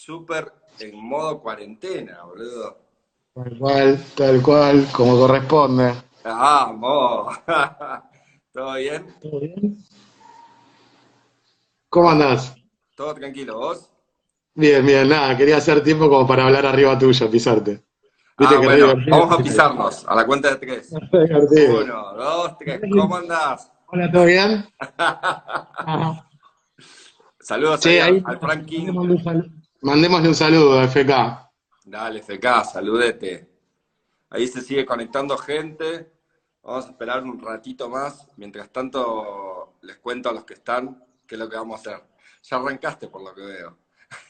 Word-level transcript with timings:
súper 0.00 0.50
en 0.78 0.96
modo 0.96 1.40
cuarentena, 1.40 2.22
boludo. 2.24 2.78
Tal 3.34 3.58
cual, 3.58 4.04
tal 4.16 4.42
cual, 4.42 4.86
como 4.92 5.18
corresponde. 5.18 5.94
¡Vamos! 6.24 7.38
¿Todo 8.52 8.74
bien? 8.76 9.06
¿Todo 9.20 9.40
bien? 9.40 9.84
¿Cómo 11.90 12.10
andás? 12.10 12.54
¿Todo 12.96 13.14
tranquilo? 13.14 13.58
¿Vos? 13.58 13.90
Bien, 14.54 14.84
bien, 14.84 15.08
nada, 15.08 15.36
quería 15.36 15.58
hacer 15.58 15.82
tiempo 15.82 16.08
como 16.08 16.26
para 16.26 16.46
hablar 16.46 16.64
arriba 16.66 16.98
tuyo, 16.98 17.30
pisarte. 17.30 17.84
Ah, 18.38 18.58
bueno, 18.62 18.94
vamos 19.06 19.38
a 19.38 19.42
pisarnos 19.42 20.08
a 20.08 20.14
la 20.14 20.26
cuenta 20.26 20.54
de 20.54 20.56
tres. 20.56 20.92
Uno, 20.92 22.14
dos, 22.14 22.56
tres. 22.58 22.80
¿Cómo 22.90 23.16
andás? 23.16 23.70
Hola, 23.86 24.10
¿todo 24.10 24.24
bien? 24.24 24.66
Saludos 27.40 27.84
ahí 27.84 28.22
al 28.24 28.38
Frank 28.38 28.64
King. 28.64 29.59
Mandémosle 29.82 30.28
un 30.28 30.34
saludo, 30.34 30.78
a 30.78 30.84
FK. 30.84 31.10
Dale, 31.84 32.22
FK, 32.22 32.64
saludete. 32.64 33.48
Ahí 34.30 34.46
se 34.46 34.60
sigue 34.60 34.86
conectando 34.86 35.36
gente. 35.36 36.10
Vamos 36.62 36.86
a 36.86 36.90
esperar 36.90 37.24
un 37.24 37.40
ratito 37.40 37.88
más. 37.88 38.26
Mientras 38.36 38.70
tanto, 38.70 39.74
les 39.82 39.96
cuento 39.98 40.28
a 40.30 40.32
los 40.32 40.44
que 40.44 40.54
están 40.54 41.02
qué 41.26 41.34
es 41.36 41.38
lo 41.38 41.48
que 41.48 41.56
vamos 41.56 41.78
a 41.86 41.90
hacer. 41.90 42.04
Ya 42.42 42.56
arrancaste 42.56 43.08
por 43.08 43.22
lo 43.22 43.34
que 43.34 43.42
veo. 43.42 43.78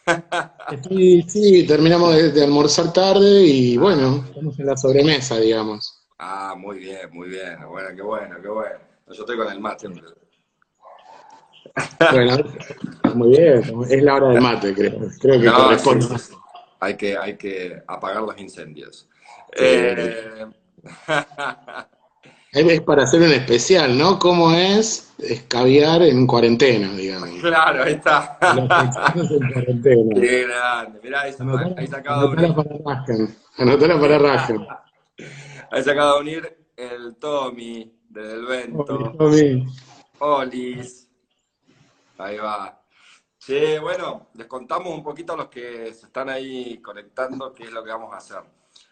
Sí, 0.88 1.22
sí, 1.22 1.66
terminamos 1.66 2.14
de, 2.14 2.30
de 2.30 2.44
almorzar 2.44 2.92
tarde 2.92 3.42
y 3.42 3.76
bueno, 3.76 4.24
estamos 4.28 4.58
en 4.58 4.66
la 4.66 4.76
sobremesa, 4.76 5.38
digamos. 5.38 6.00
Ah, 6.18 6.54
muy 6.56 6.78
bien, 6.78 7.10
muy 7.12 7.28
bien. 7.28 7.58
Bueno, 7.66 7.88
qué 7.96 8.02
bueno, 8.02 8.36
qué 8.42 8.48
bueno. 8.48 8.78
Yo 9.06 9.22
estoy 9.22 9.36
con 9.36 9.50
el 9.50 9.58
mate. 9.58 9.88
Bueno, 12.12 12.36
muy 13.14 13.28
bien, 13.30 13.62
es 13.88 14.02
la 14.02 14.14
hora 14.16 14.28
del 14.30 14.40
mate, 14.40 14.74
creo. 14.74 14.98
Creo 15.20 15.40
que 15.40 15.46
No, 15.46 15.54
corresponde. 15.56 16.04
sí, 16.06 16.14
sí, 16.18 16.18
sí. 16.32 16.34
Hay 16.80 16.96
que, 16.96 17.16
hay 17.16 17.36
que 17.36 17.82
apagar 17.86 18.22
los 18.22 18.38
incendios. 18.38 19.08
Eh, 19.56 20.46
Es 22.52 22.80
para 22.80 23.04
hacer 23.04 23.20
un 23.20 23.30
especial, 23.32 23.96
¿no? 23.96 24.18
¿Cómo 24.18 24.50
es 24.52 25.12
escabiar 25.18 26.02
en 26.02 26.26
cuarentena, 26.26 26.90
digamos? 26.92 27.30
claro, 27.40 27.84
ahí 27.84 27.92
está. 27.94 28.38
Los 28.40 28.64
excesos 28.64 29.30
en 29.40 29.52
cuarentena. 29.52 30.20
Qué 30.20 30.46
grande. 30.46 31.00
Mirá, 31.02 31.20
ahí, 31.22 31.32
se- 31.32 31.42
ahí 31.76 31.86
se 31.86 31.96
acaba 31.96 32.22
de 32.22 32.26
Anotala 32.28 32.48
unir. 32.52 32.56
para 32.82 32.94
Raskan. 32.96 33.36
Anotala 33.58 34.00
para 34.00 34.18
Raskan. 34.18 34.66
Ahí 35.72 35.84
se 35.84 35.90
acaba 35.92 36.14
de 36.14 36.20
unir 36.22 36.56
el 36.76 37.14
Tommy 37.16 37.92
del 38.08 38.44
Vento. 38.46 39.14
Tommy. 39.16 39.66
Olis. 40.18 41.08
Ahí 42.20 42.36
va. 42.36 42.82
Che, 43.38 43.78
bueno, 43.78 44.28
les 44.34 44.46
contamos 44.46 44.92
un 44.92 45.02
poquito 45.02 45.32
a 45.32 45.36
los 45.36 45.48
que 45.48 45.94
se 45.94 46.06
están 46.06 46.28
ahí 46.28 46.80
conectando 46.82 47.54
qué 47.54 47.64
es 47.64 47.72
lo 47.72 47.82
que 47.82 47.90
vamos 47.90 48.12
a 48.12 48.18
hacer. 48.18 48.42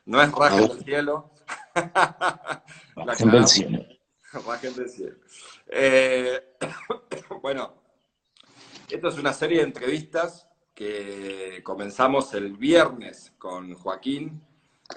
No 0.06 0.22
es 0.22 0.32
rajen 0.32 0.68
del 0.68 0.84
cielo. 0.84 1.30
La 1.74 3.04
Bajen 3.04 3.30
del 3.30 3.46
cielo. 3.46 3.84
Bajen 4.46 4.74
del 4.74 4.88
cielo. 4.88 5.16
Eh, 5.66 6.54
bueno, 7.42 7.74
esto 8.88 9.08
es 9.08 9.18
una 9.18 9.34
serie 9.34 9.58
de 9.58 9.64
entrevistas 9.64 10.48
que 10.74 11.60
comenzamos 11.62 12.32
el 12.32 12.56
viernes 12.56 13.34
con 13.36 13.74
Joaquín 13.74 14.42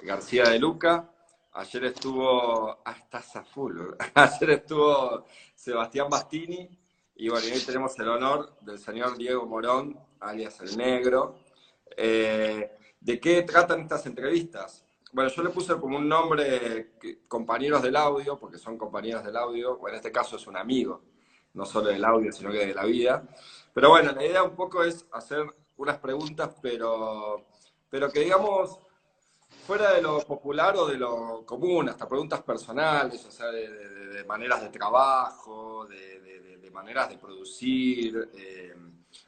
García 0.03 0.45
de 0.45 0.59
Luca. 0.59 1.11
Ayer 1.53 1.85
estuvo. 1.85 2.81
Ah, 2.85 2.95
estás 2.97 3.35
a 3.35 3.43
full. 3.43 3.73
boludo. 3.77 3.97
Ayer 4.13 4.49
estuvo 4.51 5.25
Sebastián 5.53 6.07
Bastini. 6.09 6.69
Y 7.15 7.29
bueno, 7.29 7.45
hoy 7.53 7.59
tenemos 7.59 7.97
el 7.99 8.07
honor 8.07 8.57
del 8.61 8.79
señor 8.79 9.17
Diego 9.17 9.45
Morón, 9.45 9.99
alias 10.19 10.59
El 10.61 10.77
Negro. 10.77 11.39
Eh, 11.95 12.71
¿De 12.99 13.19
qué 13.19 13.43
tratan 13.43 13.81
estas 13.81 14.05
entrevistas? 14.05 14.85
Bueno, 15.11 15.29
yo 15.29 15.43
le 15.43 15.49
puse 15.49 15.75
como 15.75 15.97
un 15.97 16.07
nombre 16.07 16.93
compañeros 17.27 17.81
del 17.81 17.95
audio, 17.95 18.39
porque 18.39 18.57
son 18.57 18.77
compañeros 18.77 19.23
del 19.23 19.35
audio, 19.35 19.73
o 19.73 19.89
en 19.89 19.95
este 19.95 20.11
caso 20.11 20.37
es 20.37 20.47
un 20.47 20.55
amigo, 20.55 21.03
no 21.53 21.65
solo 21.65 21.89
del 21.89 22.03
audio, 22.05 22.31
sino 22.31 22.51
que 22.51 22.65
de 22.65 22.73
la 22.73 22.85
vida. 22.85 23.23
Pero 23.73 23.89
bueno, 23.89 24.13
la 24.13 24.25
idea 24.25 24.43
un 24.43 24.55
poco 24.55 24.83
es 24.83 25.05
hacer 25.11 25.45
unas 25.77 25.99
preguntas, 25.99 26.55
pero, 26.61 27.45
pero 27.89 28.09
que 28.09 28.21
digamos, 28.21 28.79
fuera 29.65 29.93
de 29.93 30.01
lo 30.01 30.19
popular 30.25 30.75
o 30.77 30.87
de 30.87 30.97
lo 30.97 31.45
común, 31.45 31.89
hasta 31.89 32.07
preguntas 32.07 32.41
personales, 32.41 33.25
o 33.25 33.31
sea, 33.31 33.47
de, 33.47 33.69
de- 33.69 33.91
de 34.11 34.23
maneras 34.25 34.61
de 34.61 34.69
trabajo, 34.69 35.85
de, 35.87 36.19
maneras 36.71 37.09
de 37.09 37.17
producir. 37.17 38.29
eh, 38.33 38.73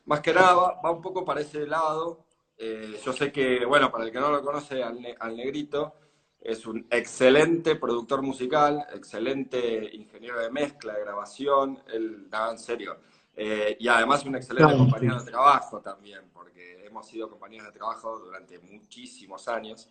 más 0.06 0.22
que 0.22 0.34
nada 0.34 0.54
va, 0.56 0.82
va 0.82 0.92
un 0.92 1.02
poco 1.02 1.26
para 1.26 1.42
ese 1.42 1.68
lado. 1.68 2.26
Eh, 2.58 3.00
yo 3.04 3.12
sé 3.12 3.32
que, 3.34 3.66
bueno, 3.66 3.92
para 3.92 4.06
el 4.06 4.12
que 4.14 4.20
no 4.20 4.32
lo 4.32 4.42
conoce, 4.42 4.82
al, 4.82 5.02
Ne- 5.02 5.16
al 5.20 5.36
Negrito 5.36 5.94
es 6.40 6.66
un 6.66 6.88
excelente 6.90 7.76
productor 7.76 8.22
musical, 8.22 8.86
excelente 8.94 9.90
ingeniero 9.94 10.40
de 10.40 10.50
mezcla, 10.52 10.94
de 10.94 11.02
grabación, 11.02 11.84
él, 11.92 12.30
nada, 12.30 12.52
en 12.52 12.60
serio. 12.60 12.98
Eh, 13.36 13.76
y 13.80 13.88
además 13.90 14.24
un 14.26 14.36
excelente 14.36 14.74
compañero 14.78 15.22
de 15.22 15.30
trabajo 15.32 15.82
también, 15.82 16.30
porque 16.34 16.86
hemos 16.86 17.06
sido 17.08 17.30
compañeros 17.30 17.68
de 17.68 17.74
trabajo 17.74 18.20
durante 18.20 18.58
muchísimos 18.60 19.48
años. 19.50 19.90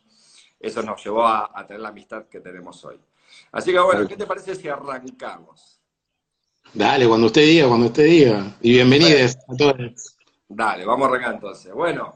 Eso 0.63 0.81
nos 0.81 1.05
llevó 1.05 1.27
a, 1.27 1.51
a 1.53 1.67
tener 1.67 1.81
la 1.81 1.89
amistad 1.89 2.27
que 2.27 2.39
tenemos 2.39 2.85
hoy. 2.85 2.97
Así 3.51 3.73
que 3.73 3.81
bueno, 3.81 4.07
¿qué 4.07 4.17
te 4.17 4.27
parece 4.27 4.55
si 4.55 4.69
arrancamos? 4.69 5.81
Dale, 6.73 7.09
cuando 7.09 7.27
usted 7.27 7.43
diga, 7.43 7.67
cuando 7.67 7.87
usted 7.87 8.05
diga. 8.05 8.57
Y 8.61 8.71
bienvenidos 8.73 9.37
a 9.49 9.57
todos. 9.57 10.17
Dale, 10.49 10.85
vamos 10.85 11.07
a 11.07 11.11
arrancar 11.11 11.35
entonces. 11.35 11.73
Bueno, 11.75 12.15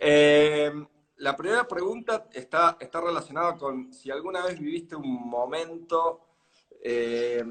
eh, 0.00 0.72
la 1.16 1.36
primera 1.36 1.66
pregunta 1.66 2.28
está, 2.32 2.76
está 2.78 3.00
relacionada 3.00 3.56
con 3.56 3.92
si 3.92 4.08
alguna 4.08 4.44
vez 4.44 4.58
viviste 4.60 4.94
un 4.94 5.28
momento 5.28 6.20
eh, 6.80 7.44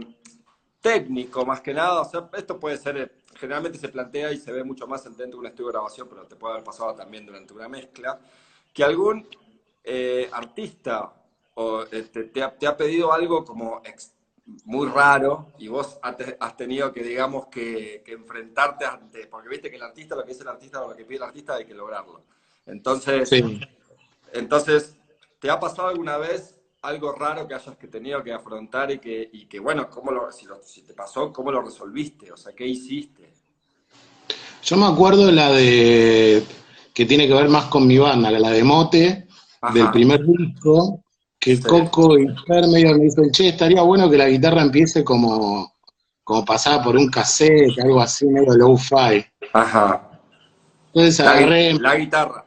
técnico, 0.80 1.46
más 1.46 1.60
que 1.60 1.74
nada. 1.74 2.00
O 2.00 2.06
sea, 2.06 2.30
esto 2.34 2.58
puede 2.58 2.78
ser, 2.78 2.98
eh, 2.98 3.12
generalmente 3.36 3.78
se 3.78 3.90
plantea 3.90 4.32
y 4.32 4.38
se 4.38 4.54
ve 4.54 4.64
mucho 4.64 4.88
más 4.88 5.04
dentro 5.04 5.28
de 5.28 5.38
un 5.38 5.46
estudio 5.48 5.68
de 5.68 5.74
grabación, 5.74 6.08
pero 6.08 6.26
te 6.26 6.38
puede 6.38 6.54
haber 6.54 6.64
pasado 6.64 6.96
también 6.96 7.26
durante 7.26 7.54
una 7.54 7.68
mezcla, 7.68 8.20
que 8.74 8.84
algún 8.84 9.28
eh, 9.84 10.30
artista 10.32 11.14
o, 11.56 11.84
este, 11.92 12.26
te, 12.26 12.42
ha, 12.44 12.52
te 12.58 12.68
ha 12.68 12.76
pedido 12.76 13.14
algo 13.14 13.44
como 13.46 13.82
ex- 13.84 14.14
muy 14.66 14.88
raro 14.88 15.54
y 15.58 15.68
vos 15.68 15.98
has 16.02 16.18
te- 16.18 16.38
has 16.40 16.58
tenido 16.58 16.92
que, 16.92 17.04
digamos, 17.04 17.48
que, 17.48 18.02
que 18.06 18.14
enfrentarte 18.14 18.86
ante, 18.86 19.28
porque 19.28 19.50
viste 19.50 19.70
que 19.70 19.78
el 19.78 19.84
artista, 19.84 20.16
lo 20.16 20.24
que 20.24 20.32
dice 20.32 20.44
el 20.44 20.50
artista 20.50 20.82
o 20.82 20.90
lo 20.90 20.96
que 20.96 21.06
pide 21.06 21.18
el 21.18 21.24
artista 21.24 21.56
hay 21.56 21.66
que 21.66 21.74
lograrlo. 21.74 22.24
Entonces, 22.66 23.30
Sí. 23.30 23.60
entonces, 24.34 24.96
¿te 25.40 25.50
ha 25.50 25.60
pasado 25.60 25.90
alguna 25.90 26.18
vez 26.18 26.58
algo 26.82 27.14
raro 27.14 27.48
que 27.48 27.54
hayas 27.54 27.78
que 27.78 27.88
tenido 27.88 28.22
que 28.24 28.34
afrontar 28.34 28.92
y 28.92 29.00
que, 29.00 29.30
y 29.32 29.46
que 29.46 29.60
bueno, 29.60 29.90
¿cómo 29.90 30.12
lo, 30.12 30.32
si, 30.32 30.46
lo- 30.46 30.62
si 30.64 30.82
te 30.82 30.94
pasó, 30.94 31.32
cómo 31.32 31.52
lo 31.52 31.62
resolviste? 31.62 32.32
O 32.32 32.38
sea, 32.38 32.54
¿qué 32.54 32.66
hiciste? 32.68 33.32
Yo 34.64 34.78
me 34.78 34.86
acuerdo 34.88 35.32
la 35.32 35.52
de 35.52 36.44
que 36.94 37.06
tiene 37.06 37.28
que 37.28 37.34
ver 37.34 37.50
más 37.50 37.66
con 37.66 37.88
mi 37.88 37.98
banda, 37.98 38.32
la 38.32 38.50
de 38.50 38.64
Mote, 38.64 39.28
Ajá. 39.64 39.74
del 39.74 39.92
primer 39.92 40.26
disco, 40.26 41.04
que 41.40 41.56
Sí. 41.58 41.64
Coco 41.64 42.18
y 42.18 42.26
medio 42.48 42.98
me 42.98 43.04
dicen, 43.06 43.32
che, 43.32 43.50
estaría 43.50 43.82
bueno 43.82 44.10
que 44.10 44.18
la 44.18 44.30
guitarra 44.30 44.62
empiece 44.62 45.04
como, 45.04 45.74
como 46.24 46.46
pasada 46.46 46.84
por 46.84 46.96
un 46.96 47.10
cassette, 47.10 47.78
algo 47.82 48.00
así, 48.02 48.26
medio 48.28 48.54
low-fi. 48.54 49.26
Ajá. 49.54 50.10
Entonces 50.94 51.26
La, 51.26 51.32
agarré 51.32 51.74
la 51.74 51.96
guitarra. 51.96 52.46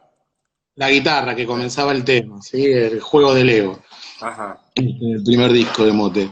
la 0.75 0.89
guitarra 0.91 1.35
que 1.35 1.45
comenzaba 1.45 1.91
el 1.91 2.03
tema, 2.03 2.41
¿sí? 2.41 2.65
el 2.65 2.99
juego 3.01 3.33
de 3.33 3.43
Lego, 3.43 3.79
Ajá. 4.21 4.59
el 4.75 5.21
primer 5.25 5.51
disco 5.51 5.85
de 5.85 5.91
Mote. 5.91 6.31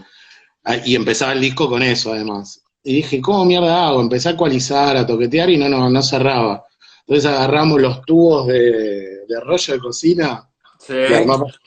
Ah, 0.63 0.77
Y 0.83 0.95
empezaba 0.95 1.33
el 1.33 1.41
disco 1.41 1.69
con 1.69 1.83
eso, 1.83 2.13
además. 2.13 2.61
Y 2.83 2.95
dije, 2.97 3.21
¿cómo 3.21 3.45
mierda 3.45 3.87
hago? 3.87 4.01
Empecé 4.01 4.29
a 4.29 4.31
ecualizar, 4.33 4.95
a 4.97 5.05
toquetear 5.05 5.49
y 5.49 5.57
no, 5.57 5.67
no, 5.69 5.89
no 5.89 6.01
cerraba. 6.03 6.63
Entonces 7.07 7.29
agarramos 7.29 7.79
los 7.81 8.01
tubos 8.03 8.47
de, 8.47 9.25
de 9.27 9.39
rollo 9.43 9.73
de 9.73 9.79
cocina 9.79 10.47
Sí. 10.79 10.93
y 10.93 11.13
armamos 11.13 11.59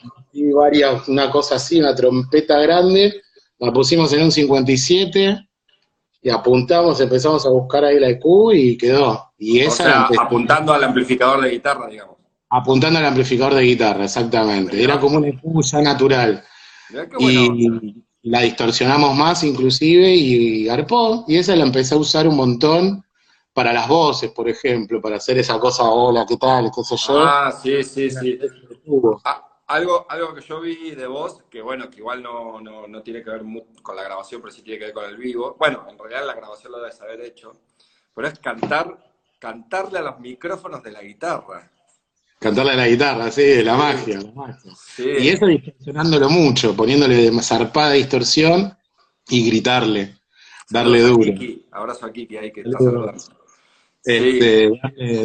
varias, 0.55 1.07
una 1.07 1.29
cosa 1.29 1.55
así, 1.55 1.79
una 1.79 1.93
trompeta 1.95 2.59
grande, 2.59 3.21
la 3.57 3.73
pusimos 3.73 4.13
en 4.13 4.23
un 4.23 4.31
57 4.31 5.49
y 6.21 6.29
apuntamos, 6.29 6.99
empezamos 7.01 7.45
a 7.45 7.49
buscar 7.49 7.85
ahí 7.85 7.99
la 7.99 8.09
EQ 8.09 8.25
y 8.53 8.77
quedó. 8.77 9.31
Y 9.37 9.61
O 9.61 9.67
esa 9.67 9.83
sea, 9.83 10.21
apuntando 10.21 10.73
al 10.73 10.83
amplificador 10.83 11.41
de 11.41 11.51
guitarra, 11.51 11.87
digamos. 11.87 12.17
apuntando 12.49 12.99
al 12.99 13.05
amplificador 13.05 13.55
de 13.55 13.63
guitarra, 13.63 14.05
exactamente. 14.05 14.75
Mirá. 14.75 14.93
Era 14.93 14.99
como 15.01 15.17
una 15.17 15.27
EQ 15.27 15.61
ya 15.63 15.81
natural. 15.81 16.43
Mirá. 16.89 17.07
Y 17.19 17.95
la 18.23 18.41
distorsionamos 18.41 19.15
más 19.15 19.43
inclusive 19.43 20.13
y 20.13 20.65
garpó, 20.65 21.23
y 21.27 21.37
esa 21.37 21.55
la 21.55 21.63
empecé 21.65 21.95
a 21.95 21.97
usar 21.97 22.27
un 22.27 22.35
montón 22.35 23.03
para 23.53 23.73
las 23.73 23.87
voces, 23.87 24.31
por 24.31 24.47
ejemplo, 24.47 25.01
para 25.01 25.17
hacer 25.17 25.37
esa 25.37 25.59
cosa, 25.59 25.83
hola, 25.83 26.25
¿qué 26.27 26.37
tal? 26.37 26.71
¿Qué 26.73 26.83
sé 26.83 26.95
yo? 26.95 27.19
Ah, 27.19 27.51
sí, 27.51 27.83
sí, 27.83 28.09
sí. 28.09 28.39
Ah, 29.25 29.61
algo, 29.67 30.05
algo 30.09 30.33
que 30.33 30.41
yo 30.41 30.59
vi 30.61 30.91
de 30.91 31.07
vos, 31.07 31.43
que 31.49 31.61
bueno, 31.61 31.89
que 31.89 31.97
igual 31.97 32.23
no, 32.23 32.59
no, 32.59 32.87
no 32.87 33.03
tiene 33.03 33.23
que 33.23 33.29
ver 33.29 33.43
con 33.81 33.95
la 33.95 34.03
grabación, 34.03 34.41
pero 34.41 34.53
sí 34.53 34.61
tiene 34.61 34.79
que 34.79 34.85
ver 34.85 34.93
con 34.93 35.05
el 35.05 35.17
vivo. 35.17 35.55
Bueno, 35.59 35.85
en 35.89 35.97
realidad 35.97 36.25
la 36.25 36.33
grabación 36.33 36.71
lo 36.71 36.79
debes 36.79 36.99
haber 37.01 37.21
hecho, 37.21 37.53
pero 38.13 38.27
es 38.27 38.39
cantar 38.39 39.09
cantarle 39.39 39.99
a 39.99 40.01
los 40.01 40.19
micrófonos 40.19 40.83
de 40.83 40.91
la 40.91 41.01
guitarra. 41.01 41.71
Cantarle 42.39 42.73
a 42.73 42.75
la 42.75 42.87
guitarra, 42.87 43.31
sí, 43.31 43.63
la 43.63 43.75
magia, 43.75 44.21
la 44.21 44.31
magia. 44.31 44.71
Y 44.97 45.29
eso 45.29 45.45
distorsionándolo 45.45 46.29
mucho, 46.29 46.75
poniéndole 46.75 47.15
de 47.15 47.41
zarpada 47.41 47.91
distorsión 47.91 48.77
y 49.27 49.47
gritarle, 49.49 50.17
darle 50.69 51.01
duro. 51.01 51.33
Abrazo 51.71 52.05
a 52.05 52.13
Kiki 52.13 52.37
ahí 52.37 52.51
que 52.51 52.61
está 52.61 52.77
saludando. 52.77 53.38
Este, 54.03 54.71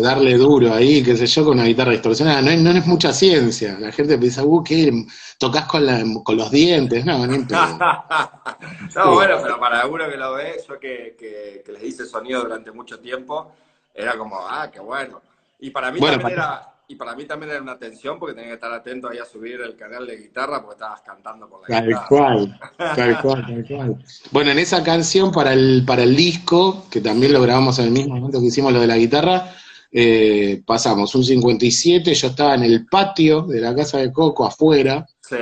darle, 0.01 0.37
duro 0.37 0.75
ahí, 0.75 1.03
qué 1.03 1.17
sé 1.17 1.27
yo, 1.27 1.45
con 1.45 1.55
una 1.55 1.67
guitarra 1.67 1.93
distorsionada. 1.93 2.43
No, 2.43 2.57
no 2.57 2.71
es 2.71 2.87
mucha 2.87 3.13
ciencia. 3.13 3.79
La 3.79 3.93
gente 3.93 4.19
piensa, 4.19 4.45
uh, 4.45 4.65
¿qué? 4.65 4.93
¿Tocas 5.39 5.67
con, 5.67 6.23
con 6.25 6.37
los 6.37 6.51
dientes? 6.51 7.05
No, 7.05 7.27
ni 7.27 7.39
No, 8.97 9.15
bueno, 9.15 9.39
pero 9.43 9.61
para 9.61 9.87
uno 9.87 10.09
que 10.09 10.17
lo 10.17 10.35
ve, 10.35 10.61
yo 10.69 10.79
que, 10.79 11.17
que, 11.19 11.73
les 11.73 11.83
hice 11.85 12.05
sonido 12.05 12.43
durante 12.43 12.73
mucho 12.73 12.99
tiempo, 12.99 13.53
era 13.95 14.19
como, 14.19 14.39
ah, 14.41 14.69
qué 14.71 14.81
bueno. 14.81 15.23
Y 15.61 15.71
para 15.71 15.93
mí 15.93 16.01
también 16.01 16.33
era 16.33 16.74
y 16.87 16.97
para 16.97 17.17
mí 17.17 17.25
también 17.25 17.53
era 17.53 17.63
una 17.63 17.79
tensión 17.79 18.19
porque 18.19 18.35
tenía 18.35 18.51
que 18.51 18.55
estar 18.55 18.73
atento 18.73 19.09
ahí 19.09 19.19
a 19.19 19.25
subir 19.25 19.61
el 19.61 19.75
canal 19.77 20.07
de 20.07 20.17
guitarra 20.17 20.61
porque 20.61 20.75
estabas 20.75 21.01
cantando 21.01 21.49
por 21.49 21.63
la 21.63 21.69
tal 21.69 21.87
guitarra. 21.87 22.07
Cual, 22.09 22.61
tal 22.77 23.23
cual, 23.23 23.47
tal 23.47 23.67
cual. 23.67 24.05
Bueno, 24.31 24.51
en 24.51 24.59
esa 24.59 24.83
canción 24.83 25.33
para 25.33 25.53
el, 25.55 25.85
para 25.87 26.03
el 26.03 26.15
disco, 26.15 26.87
que 26.91 27.01
también 27.01 27.33
lo 27.33 27.41
grabamos 27.41 27.79
en 27.79 27.87
el 27.87 27.91
mismo 27.91 28.17
momento 28.17 28.41
que 28.41 28.47
hicimos 28.47 28.73
lo 28.73 28.81
de 28.81 28.87
la 28.87 28.99
guitarra, 28.99 29.51
eh, 29.97 30.63
pasamos 30.67 31.15
un 31.15 31.25
57, 31.25 32.13
yo 32.13 32.29
estaba 32.29 32.57
en 32.57 32.65
el 32.65 32.87
patio 32.87 33.43
de 33.43 33.61
la 33.61 33.75
casa 33.75 33.99
de 33.99 34.13
Coco, 34.13 34.45
afuera, 34.45 35.07
sí. 35.21 35.37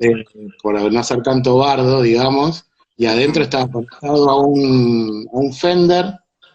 eh, 0.00 0.24
por 0.62 0.80
no 0.80 0.98
hacer 0.98 1.22
tanto 1.22 1.58
bardo, 1.58 2.02
digamos, 2.02 2.64
y 2.96 3.06
adentro 3.06 3.44
estaba 3.44 3.70
conectado 3.70 4.30
a 4.30 4.40
un, 4.40 5.28
a 5.32 5.36
un 5.36 5.52
Fender, 5.52 6.06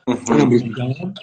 un 0.08 0.42
amplificador, 0.42 1.14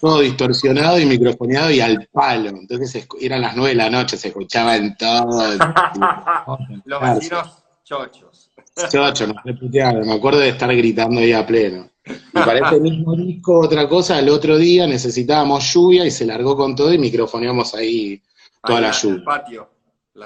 todo 0.00 0.20
distorsionado 0.20 0.98
y 0.98 1.06
microfoneado 1.06 1.70
y 1.70 1.80
al 1.80 2.08
palo. 2.12 2.50
Entonces 2.50 3.06
eran 3.20 3.40
las 3.40 3.56
nueve 3.56 3.70
de 3.70 3.76
la 3.76 3.90
noche, 3.90 4.16
se 4.16 4.28
escuchaba 4.28 4.76
en 4.76 4.96
todo. 4.96 5.56
Los 6.84 7.00
vecinos 7.00 7.58
chochos. 7.84 8.50
Chochos, 8.90 9.28
no 9.28 10.04
me 10.04 10.12
acuerdo 10.12 10.40
de 10.40 10.50
estar 10.50 10.74
gritando 10.74 11.20
ahí 11.20 11.32
a 11.32 11.44
pleno. 11.44 11.90
Y 12.06 12.32
para 12.32 12.60
este 12.60 12.80
mismo 12.80 13.14
disco, 13.16 13.60
otra 13.60 13.88
cosa, 13.88 14.18
el 14.18 14.28
otro 14.28 14.56
día 14.56 14.86
necesitábamos 14.86 15.72
lluvia 15.72 16.06
y 16.06 16.10
se 16.10 16.24
largó 16.24 16.56
con 16.56 16.76
todo 16.76 16.92
y 16.92 16.98
microfoneamos 16.98 17.74
ahí 17.74 18.22
toda 18.62 18.80
la 18.80 18.92
lluvia. 18.92 19.24
patio. 19.24 19.70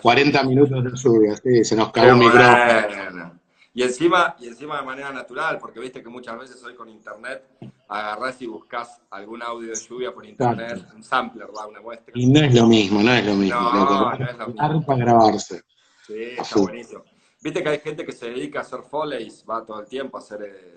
40 0.00 0.42
minutos 0.44 0.84
de 0.84 0.90
lluvia, 0.94 1.36
sí, 1.36 1.64
se 1.64 1.76
nos 1.76 1.90
cayó 1.92 2.14
un 2.14 2.20
micrófono. 2.20 3.41
Y 3.74 3.82
encima, 3.82 4.36
y 4.38 4.48
encima 4.48 4.78
de 4.78 4.82
manera 4.84 5.12
natural, 5.12 5.58
porque 5.58 5.80
viste 5.80 6.02
que 6.02 6.08
muchas 6.10 6.38
veces 6.38 6.62
hoy 6.62 6.74
con 6.74 6.90
internet 6.90 7.42
agarrás 7.88 8.40
y 8.42 8.46
buscas 8.46 9.00
algún 9.10 9.42
audio 9.42 9.70
de 9.70 9.74
lluvia 9.74 10.12
por 10.12 10.26
internet, 10.26 10.86
un 10.94 11.02
sampler, 11.02 11.48
va, 11.56 11.66
una 11.66 11.80
muestra. 11.80 12.12
Y 12.14 12.26
no 12.26 12.40
es 12.40 12.54
lo 12.54 12.66
mismo, 12.66 13.02
no 13.02 13.12
es 13.14 13.24
lo 13.24 13.34
mismo. 13.34 13.60
No, 13.60 13.72
no, 13.72 14.12
es 14.12 14.38
lo 14.38 14.46
mismo. 14.48 14.86
Para 14.86 14.98
grabarse. 14.98 15.62
Sí, 16.06 16.22
está 16.38 16.60
buenísimo. 16.60 17.02
Viste 17.42 17.62
que 17.62 17.68
hay 17.70 17.78
gente 17.80 18.04
que 18.04 18.12
se 18.12 18.26
dedica 18.30 18.60
a 18.60 18.62
hacer 18.62 18.80
foleys, 18.88 19.44
va 19.48 19.64
todo 19.64 19.80
el 19.80 19.86
tiempo 19.86 20.18
a 20.18 20.20
hacer... 20.20 20.42
Eh, 20.42 20.74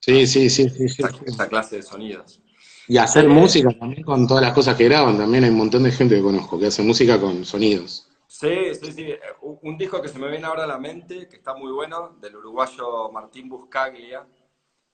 sí, 0.00 0.26
sí, 0.26 0.50
sí, 0.50 0.68
sí, 0.70 1.02
esta, 1.26 1.48
clase 1.48 1.76
de 1.76 1.82
sonidos. 1.82 2.40
Y 2.88 2.96
hacer 2.96 3.28
música 3.28 3.70
también 3.78 4.02
con 4.02 4.26
todas 4.26 4.42
las 4.42 4.52
cosas 4.52 4.76
que 4.76 4.84
graban, 4.84 5.16
también 5.16 5.44
hay 5.44 5.50
un 5.50 5.58
montón 5.58 5.84
de 5.84 5.92
gente 5.92 6.16
que 6.16 6.22
conozco 6.22 6.58
que 6.58 6.66
hace 6.66 6.82
música 6.82 7.20
con 7.20 7.44
sonidos. 7.44 8.08
Sí, 8.42 8.74
sí, 8.74 8.92
sí. 8.92 9.14
Un 9.40 9.78
disco 9.78 10.02
que 10.02 10.08
se 10.08 10.18
me 10.18 10.28
viene 10.28 10.46
ahora 10.46 10.64
a 10.64 10.66
la 10.66 10.76
mente, 10.76 11.28
que 11.28 11.36
está 11.36 11.54
muy 11.54 11.70
bueno, 11.70 12.16
del 12.20 12.34
uruguayo 12.34 13.08
Martín 13.12 13.48
Buscaglia, 13.48 14.26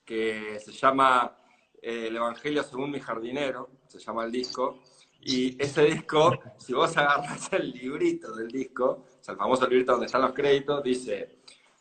que 0.05 0.59
se 0.59 0.71
llama 0.71 1.35
eh, 1.81 2.09
El 2.09 2.17
Evangelio 2.17 2.61
según 2.61 2.91
mi 2.91 2.99
jardinero, 2.99 3.71
se 3.87 3.97
llama 3.97 4.25
el 4.25 4.31
disco. 4.31 4.83
Y 5.21 5.59
ese 5.59 5.83
disco, 5.85 6.31
si 6.59 6.73
vos 6.73 6.95
agarras 6.95 7.51
el 7.53 7.71
librito 7.71 8.35
del 8.35 8.49
disco, 8.49 9.07
o 9.19 9.23
sea, 9.23 9.31
el 9.31 9.39
famoso 9.39 9.65
librito 9.65 9.93
donde 9.93 10.05
están 10.05 10.21
los 10.21 10.33
créditos, 10.33 10.83
dice 10.83 11.39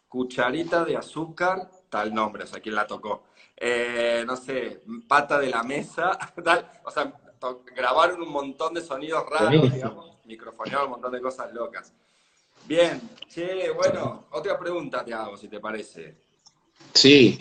cucharita 0.08 0.86
de 0.86 0.96
azúcar, 0.96 1.70
tal 1.90 2.14
nombre, 2.14 2.44
o 2.44 2.46
sea, 2.46 2.60
quién 2.62 2.76
la 2.76 2.86
tocó. 2.86 3.24
Eh, 3.54 4.24
no 4.26 4.36
sé, 4.36 4.84
pata 5.06 5.38
de 5.38 5.50
la 5.50 5.62
mesa, 5.62 6.18
tal. 6.42 6.72
O 6.82 6.90
sea, 6.90 7.12
grabaron 7.74 8.22
un 8.22 8.30
montón 8.30 8.74
de 8.74 8.80
sonidos 8.82 9.24
raros, 9.28 9.72
digamos 9.72 10.18
microfoneado 10.28 10.84
un 10.84 10.90
montón 10.92 11.12
de 11.12 11.20
cosas 11.20 11.52
locas. 11.52 11.92
Bien, 12.66 13.00
che, 13.28 13.70
bueno, 13.70 14.26
otra 14.30 14.58
pregunta 14.58 15.04
te 15.04 15.14
hago, 15.14 15.36
si 15.36 15.48
te 15.48 15.58
parece. 15.58 16.16
Sí. 16.92 17.40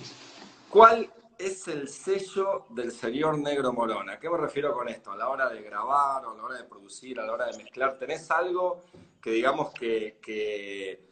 ¿Cuál 0.70 1.12
es 1.38 1.68
el 1.68 1.90
sello 1.90 2.66
del 2.70 2.92
señor 2.92 3.38
Negro 3.38 3.74
Morona? 3.74 4.14
¿A 4.14 4.20
qué 4.20 4.30
me 4.30 4.38
refiero 4.38 4.74
con 4.74 4.88
esto? 4.88 5.12
¿A 5.12 5.18
la 5.18 5.30
hora 5.30 5.50
de 5.50 5.62
grabar, 5.62 6.26
o 6.26 6.32
a 6.32 6.38
la 6.38 6.44
hora 6.44 6.58
de 6.58 6.64
producir, 6.64 7.20
a 7.20 7.26
la 7.26 7.34
hora 7.34 7.48
de 7.48 7.58
mezclar? 7.58 8.00
¿Tenés 8.00 8.32
algo 8.32 8.86
que 9.22 9.32
digamos 9.32 9.72
que, 9.74 10.18
que, 10.22 11.08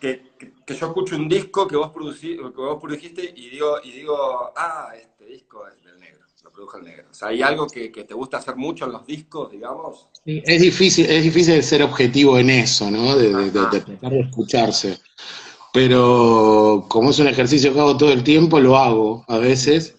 que, 0.00 0.74
yo 0.74 0.86
escucho 0.86 1.16
un 1.16 1.28
disco 1.28 1.68
que 1.68 1.76
vos, 1.76 1.92
producí, 1.92 2.36
que 2.36 2.42
vos 2.42 2.80
produjiste 2.80 3.22
y 3.36 3.50
digo, 3.50 3.78
y 3.84 3.92
digo, 3.92 4.52
ah, 4.56 4.92
este 4.96 5.26
disco 5.26 5.66
es 5.68 5.82
del 5.84 6.00
negro? 6.00 6.25
Produjo 6.50 6.78
el 6.78 6.84
negro. 6.84 7.06
O 7.10 7.14
sea, 7.14 7.28
¿hay 7.28 7.42
algo 7.42 7.66
que, 7.66 7.88
te 7.88 8.14
gusta 8.14 8.38
hacer 8.38 8.56
mucho 8.56 8.86
en 8.86 8.92
los 8.92 9.06
discos, 9.06 9.50
digamos? 9.50 10.08
Sí, 10.24 10.42
es 10.44 10.60
difícil, 10.60 11.06
es 11.06 11.22
difícil 11.22 11.62
ser 11.62 11.82
objetivo 11.82 12.38
en 12.38 12.50
eso, 12.50 12.90
¿no? 12.90 13.16
De, 13.16 13.50
tratar 13.50 14.12
de 14.12 14.20
escucharse. 14.20 14.98
Pero 15.72 16.86
como 16.88 17.10
es 17.10 17.18
un 17.18 17.28
ejercicio 17.28 17.72
que 17.72 17.80
hago 17.80 17.96
todo 17.96 18.12
el 18.12 18.24
tiempo, 18.24 18.60
lo 18.60 18.76
hago 18.76 19.24
a 19.28 19.38
veces. 19.38 19.94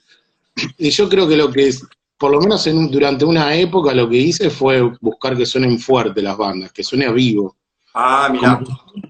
Y 0.77 0.89
yo 0.89 1.07
creo 1.07 1.27
que 1.27 1.37
lo 1.37 1.51
que 1.51 1.67
es, 1.67 1.85
por 2.17 2.31
lo 2.31 2.39
menos 2.39 2.65
en, 2.65 2.89
durante 2.89 3.25
una 3.25 3.55
época, 3.55 3.93
lo 3.93 4.09
que 4.09 4.17
hice 4.17 4.49
fue 4.49 4.81
buscar 5.01 5.37
que 5.37 5.45
suenen 5.45 5.77
fuerte 5.79 6.21
las 6.21 6.37
bandas, 6.37 6.71
que 6.71 6.83
suene 6.83 7.05
a 7.05 7.11
vivo. 7.11 7.55
Ah, 7.93 8.29
mira. 8.31 8.61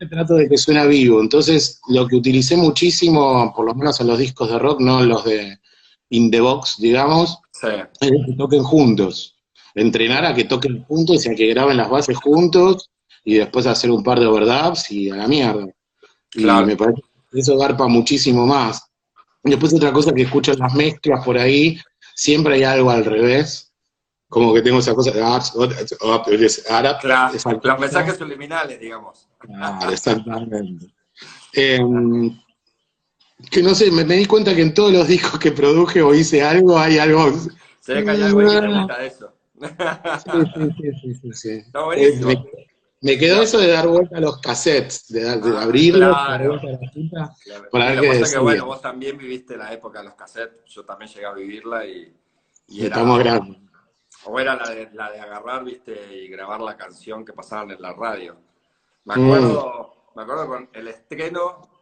trato 0.09 0.35
de 0.35 0.47
que 0.47 0.57
suene 0.57 0.79
a 0.79 0.85
vivo. 0.85 1.19
Entonces, 1.19 1.81
lo 1.89 2.07
que 2.07 2.15
utilicé 2.15 2.55
muchísimo, 2.55 3.53
por 3.55 3.65
lo 3.65 3.75
menos 3.75 3.99
en 3.99 4.07
los 4.07 4.17
discos 4.17 4.49
de 4.49 4.59
rock, 4.59 4.79
no 4.79 5.01
los 5.03 5.25
de 5.25 5.59
in 6.09 6.31
the 6.31 6.39
box, 6.39 6.77
digamos, 6.77 7.37
es 7.61 8.11
que 8.25 8.33
toquen 8.37 8.63
juntos. 8.63 9.35
Entrenar 9.75 10.25
a 10.25 10.33
que 10.33 10.45
toquen 10.45 10.83
juntos 10.85 11.25
y 11.25 11.29
a 11.29 11.35
que 11.35 11.47
graben 11.47 11.77
las 11.77 11.89
bases 11.89 12.17
juntos 12.17 12.89
y 13.23 13.35
después 13.35 13.67
hacer 13.67 13.91
un 13.91 14.03
par 14.03 14.19
de 14.19 14.25
overdubs 14.25 14.89
y 14.91 15.09
a 15.09 15.15
la 15.15 15.27
mierda. 15.27 15.67
Y 16.33 16.43
me 16.43 16.75
parece 16.75 17.01
que 17.31 17.39
eso 17.39 17.57
garpa 17.57 17.87
muchísimo 17.87 18.45
más. 18.45 18.89
Y 19.43 19.51
después 19.51 19.73
otra 19.73 19.93
cosa 19.93 20.13
que 20.13 20.23
escucho 20.23 20.53
en 20.53 20.59
las 20.59 20.73
mezclas 20.73 21.23
por 21.23 21.37
ahí, 21.37 21.79
siempre 22.15 22.55
hay 22.55 22.63
algo 22.63 22.89
al 22.89 23.05
revés. 23.05 23.71
Como 24.29 24.53
que 24.53 24.61
tengo 24.61 24.79
esa 24.79 24.93
cosa 24.93 25.11
de 25.11 25.21
claro, 26.99 27.33
los 27.33 27.79
mensajes 27.79 28.17
subliminales, 28.17 28.79
digamos. 28.79 29.27
Claro, 29.37 29.89
exactamente. 29.89 30.87
Em, 31.53 32.37
que 33.51 33.61
no 33.61 33.75
sé, 33.75 33.91
me, 33.91 34.03
di 34.03 34.25
cuenta 34.25 34.55
que 34.55 34.61
en 34.61 34.73
todos 34.73 34.91
los 34.91 35.07
discos 35.07 35.39
que 35.39 35.51
produje 35.51 36.01
o 36.01 36.13
hice 36.13 36.41
algo, 36.41 36.77
hay 36.77 36.97
algo. 36.97 37.31
Se 37.79 37.93
ve 37.93 38.03
que 38.03 38.09
hay 38.11 38.23
algo 38.23 38.39
que 38.39 38.45
de 38.45 39.07
eso. 39.07 39.33
Sí, 39.59 40.91
sí, 41.01 41.13
sí, 41.15 41.33
sí, 41.33 41.49
Está 41.49 41.83
buenísimo. 41.83 42.45
Me, 43.01 43.17
quedó 43.17 43.43
eso 43.43 43.59
de 43.59 43.67
dar 43.67 43.87
vuelta 43.87 44.17
a 44.17 44.21
los 44.21 44.39
cassettes, 44.39 45.07
de, 45.09 45.21
de 45.21 45.57
ah, 45.57 45.61
abrirlos, 45.61 46.15
dar 46.15 46.47
vuelta 46.47 46.67
a 46.67 46.71
la 46.71 46.91
cinta, 46.91 47.35
para 47.71 47.91
ver 47.91 48.01
qué 48.01 48.23
que, 48.31 48.39
bueno, 48.39 48.65
vos 48.65 48.81
también 48.81 49.17
viviste 49.17 49.55
la 49.55 49.71
época 49.71 49.99
de 49.99 50.05
los 50.05 50.15
cassettes, 50.15 50.65
yo 50.65 50.83
también 50.83 51.09
llegué 51.11 51.25
a 51.27 51.33
vivirla 51.33 51.85
y, 51.85 52.11
y 52.67 52.79
era... 52.79 52.95
Estamos 52.95 53.19
grandes. 53.19 53.57
O 54.25 54.39
era 54.39 54.55
la 54.55 54.69
de, 54.71 54.89
la 54.93 55.11
de 55.11 55.19
agarrar, 55.19 55.63
viste, 55.63 55.95
y 56.15 56.27
grabar 56.27 56.59
la 56.59 56.75
canción 56.75 57.23
que 57.23 57.33
pasaban 57.33 57.69
en 57.69 57.81
la 57.81 57.93
radio. 57.93 58.35
Me 59.05 59.13
acuerdo, 59.13 59.93
mm. 60.13 60.17
me 60.17 60.23
acuerdo 60.23 60.47
con 60.47 60.69
el 60.73 60.87
estreno 60.87 61.76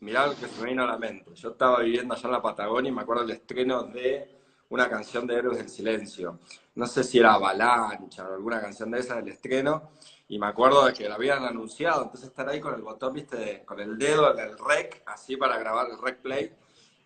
mirá 0.00 0.26
lo 0.26 0.34
que 0.34 0.46
se 0.46 0.60
me 0.60 0.70
vino 0.70 0.82
a 0.82 0.86
la 0.86 0.98
mente. 0.98 1.34
Yo 1.34 1.50
estaba 1.50 1.80
viviendo 1.80 2.14
allá 2.14 2.24
en 2.24 2.32
la 2.32 2.42
Patagonia 2.42 2.90
y 2.90 2.94
me 2.94 3.02
acuerdo 3.02 3.22
del 3.22 3.36
estreno 3.36 3.84
de 3.84 4.40
una 4.70 4.88
canción 4.88 5.26
de 5.26 5.34
Héroes 5.34 5.58
del 5.58 5.68
Silencio. 5.68 6.38
No 6.74 6.86
sé 6.86 7.04
si 7.04 7.18
era 7.18 7.34
Avalancha 7.34 8.28
o 8.28 8.34
alguna 8.34 8.60
canción 8.60 8.90
de 8.90 9.00
esa 9.00 9.16
del 9.16 9.28
estreno. 9.28 9.90
Y 10.28 10.38
me 10.38 10.46
acuerdo 10.46 10.86
de 10.86 10.92
que 10.92 11.08
la 11.08 11.16
habían 11.16 11.44
anunciado. 11.44 12.04
Entonces 12.04 12.28
estar 12.28 12.48
ahí 12.48 12.60
con 12.60 12.74
el 12.74 12.82
botón, 12.82 13.12
viste, 13.12 13.64
con 13.66 13.80
el 13.80 13.98
dedo 13.98 14.32
del 14.32 14.56
rec, 14.58 15.02
así 15.06 15.36
para 15.36 15.58
grabar 15.58 15.88
el 15.90 15.98
rec 16.00 16.20
play. 16.22 16.52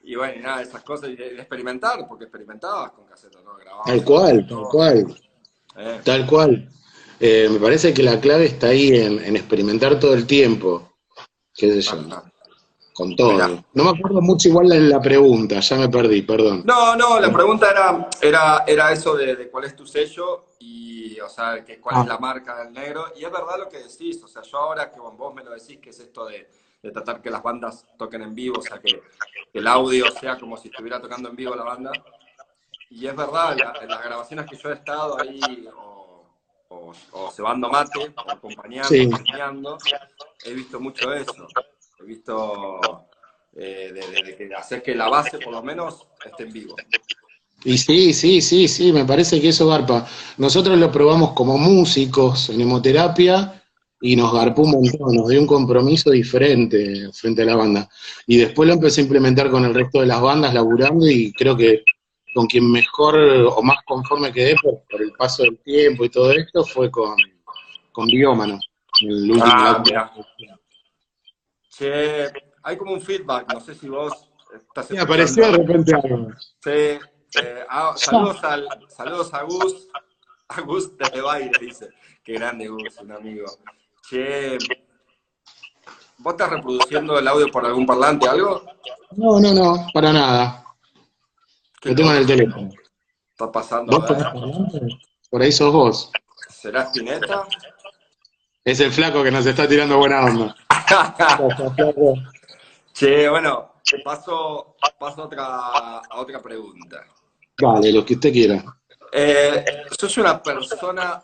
Y 0.02 0.14
bueno, 0.14 0.34
y 0.38 0.42
nada, 0.42 0.60
esas 0.60 0.82
cosas. 0.82 1.08
Y 1.08 1.16
de, 1.16 1.28
experimentar, 1.28 2.06
porque 2.06 2.24
experimentabas 2.24 2.92
con 2.92 3.06
cassette, 3.06 3.42
¿no? 3.42 3.56
Grababas 3.56 3.86
tal 3.86 4.04
cual, 4.04 4.46
tal 4.46 4.64
cual. 4.70 5.16
Eh. 5.76 6.00
Tal 6.04 6.26
cual. 6.26 6.68
Eh, 7.18 7.48
me 7.50 7.58
parece 7.58 7.94
que 7.94 8.02
la 8.02 8.20
clave 8.20 8.44
está 8.44 8.68
ahí 8.68 8.94
en, 8.94 9.34
experimentar 9.34 9.98
todo 9.98 10.12
el 10.12 10.26
tiempo. 10.26 10.98
¿Qué 11.54 11.72
sé 11.72 11.80
yo? 11.80 12.24
Con 12.94 13.14
todo. 13.16 13.64
No 13.72 13.84
me 13.84 13.90
acuerdo 13.90 14.22
mucho 14.22 14.48
igual 14.48 14.68
de 14.68 14.80
la 14.80 15.00
pregunta, 15.00 15.58
ya 15.58 15.76
me 15.76 15.88
perdí, 15.88 16.22
perdón. 16.22 16.62
No, 16.64 16.94
no, 16.94 17.18
la 17.18 17.32
pregunta 17.32 17.70
era, 17.70 18.08
era, 18.22 18.64
era 18.66 18.92
eso 18.92 19.16
de, 19.16 19.50
cuál 19.50 19.64
es 19.64 19.74
tu 19.74 19.84
sello 19.84 20.44
y, 20.60 21.18
o 21.18 21.28
sea, 21.28 21.64
que 21.64 21.80
cuál 21.80 21.96
es 21.96 22.02
ah. 22.02 22.06
la 22.14 22.18
marca 22.18 22.62
del 22.62 22.72
negro. 22.72 23.06
Y 23.16 23.24
es 23.24 23.32
verdad 23.32 23.58
lo 23.58 23.68
que 23.68 23.78
decís, 23.78 24.22
o 24.22 24.28
sea, 24.28 24.42
yo 24.42 24.58
ahora 24.58 24.92
que 24.92 25.00
vos 25.00 25.34
me 25.34 25.42
lo 25.42 25.50
decís, 25.50 25.78
que 25.80 25.90
es 25.90 25.98
esto 25.98 26.24
de, 26.26 26.48
tratar 26.92 27.20
que 27.20 27.30
las 27.30 27.42
bandas 27.42 27.84
toquen 27.98 28.22
en 28.22 28.34
vivo, 28.34 28.60
o 28.60 28.62
sea, 28.62 28.78
que, 28.78 29.02
el 29.52 29.66
audio 29.66 30.10
sea 30.12 30.38
como 30.38 30.56
si 30.56 30.68
estuviera 30.68 31.00
tocando 31.00 31.28
en 31.28 31.36
vivo 31.36 31.54
la 31.56 31.64
banda. 31.64 31.90
y 32.90 33.06
es 33.06 33.16
verdad, 33.16 33.56
en 33.82 33.88
las 33.88 34.04
grabaciones 34.04 34.46
que 34.48 34.56
yo 34.56 34.70
he 34.70 34.74
estado 34.74 35.20
ahí, 35.20 35.68
o, 35.76 36.24
o, 36.68 36.92
o 37.12 37.30
cebando 37.32 37.68
mate, 37.68 38.14
o 38.16 38.30
acompañando, 38.30 38.88
Sí. 38.88 39.02
enseñando, 39.02 39.78
he 40.44 40.54
visto 40.54 40.78
mucho 40.78 41.12
eso. 41.12 41.48
He 42.04 42.06
visto 42.06 42.80
eh, 43.56 43.90
de, 43.94 44.36
que 44.36 44.54
hacer 44.54 44.82
que 44.82 44.94
la 44.94 45.08
base, 45.08 45.38
por 45.38 45.54
lo 45.54 45.62
menos, 45.62 46.06
esté 46.22 46.42
en 46.42 46.52
vivo. 46.52 46.76
Y 47.64 47.78
sí, 47.78 48.12
sí, 48.12 48.42
sí, 48.42 48.68
sí, 48.68 48.92
me 48.92 49.06
parece 49.06 49.40
que 49.40 49.48
eso 49.48 49.66
garpa. 49.66 50.06
Nosotros 50.36 50.78
lo 50.78 50.92
probamos 50.92 51.32
como 51.32 51.56
músicos 51.56 52.50
en 52.50 52.60
hemoterapia 52.60 53.62
y 54.02 54.16
nos 54.16 54.34
garpó 54.34 54.62
un 54.62 54.72
montón, 54.72 55.16
nos 55.16 55.28
dio 55.28 55.40
un 55.40 55.46
compromiso 55.46 56.10
diferente 56.10 57.10
frente 57.14 57.40
a 57.40 57.46
la 57.46 57.56
banda. 57.56 57.88
Y 58.26 58.36
después 58.36 58.68
lo 58.68 58.74
empecé 58.74 59.00
a 59.00 59.04
implementar 59.04 59.50
con 59.50 59.64
el 59.64 59.72
resto 59.72 60.02
de 60.02 60.06
las 60.08 60.20
bandas 60.20 60.52
laburando 60.52 61.08
y 61.08 61.32
creo 61.32 61.56
que 61.56 61.84
con 62.34 62.46
quien 62.46 62.70
mejor 62.70 63.16
o 63.16 63.62
más 63.62 63.78
conforme 63.86 64.30
quedé 64.30 64.56
por, 64.62 64.82
por 64.90 65.00
el 65.00 65.12
paso 65.12 65.44
del 65.44 65.56
tiempo 65.60 66.04
y 66.04 66.10
todo 66.10 66.32
esto 66.32 66.64
fue 66.64 66.90
con, 66.90 67.16
con 67.92 68.08
Biómano, 68.08 68.58
el 69.00 69.30
último 69.30 69.46
Ah. 69.46 69.82
Che, 71.76 72.30
hay 72.62 72.76
como 72.76 72.92
un 72.92 73.00
feedback, 73.00 73.52
no 73.52 73.60
sé 73.60 73.74
si 73.74 73.88
vos 73.88 74.12
estás 74.54 74.86
Sí, 74.86 74.96
apareció 74.96 75.50
de 75.50 75.58
repente 75.58 75.92
algo. 75.94 76.28
Sí, 76.62 76.70
eh, 76.70 77.64
ah, 77.68 77.94
saludos, 77.96 78.44
al, 78.44 78.68
saludos 78.88 79.34
a 79.34 79.42
Gus, 79.42 79.88
a 80.48 80.60
Gus 80.60 80.96
desde 80.96 81.20
Baile, 81.20 81.50
dice. 81.60 81.88
Qué 82.22 82.34
grande 82.34 82.68
Gus, 82.68 82.96
un 83.00 83.10
amigo. 83.10 83.46
Che, 84.08 84.56
¿vos 86.18 86.34
estás 86.34 86.50
reproduciendo 86.50 87.18
el 87.18 87.26
audio 87.26 87.48
por 87.48 87.66
algún 87.66 87.86
parlante, 87.86 88.28
algo? 88.28 88.64
No, 89.16 89.40
no, 89.40 89.52
no, 89.52 89.86
para 89.92 90.12
nada. 90.12 90.64
¿Qué 91.80 91.90
Lo 91.90 91.96
tengo 91.96 92.10
en 92.12 92.16
el 92.18 92.26
teléfono. 92.26 92.70
está 93.32 93.50
pasando? 93.50 93.98
¿Vos 93.98 94.06
parlante? 94.06 94.98
Por 95.28 95.42
ahí 95.42 95.50
sos 95.50 95.72
vos. 95.72 96.12
¿Será 96.48 96.82
Spinetta? 96.84 97.48
Es 98.64 98.78
el 98.78 98.92
flaco 98.92 99.24
que 99.24 99.30
nos 99.32 99.44
está 99.44 99.68
tirando 99.68 99.98
buena 99.98 100.24
onda. 100.24 100.54
Che, 102.92 103.28
bueno, 103.28 103.74
paso, 104.04 104.76
paso 104.98 105.22
a, 105.22 105.24
otra, 105.24 105.46
a 105.98 106.20
otra 106.20 106.42
pregunta. 106.42 107.04
Dale, 107.56 107.92
lo 107.92 108.04
que 108.04 108.14
usted 108.14 108.32
quiera. 108.32 108.64
Eh, 109.12 109.64
sos 109.98 110.16
una 110.18 110.42
persona. 110.42 111.22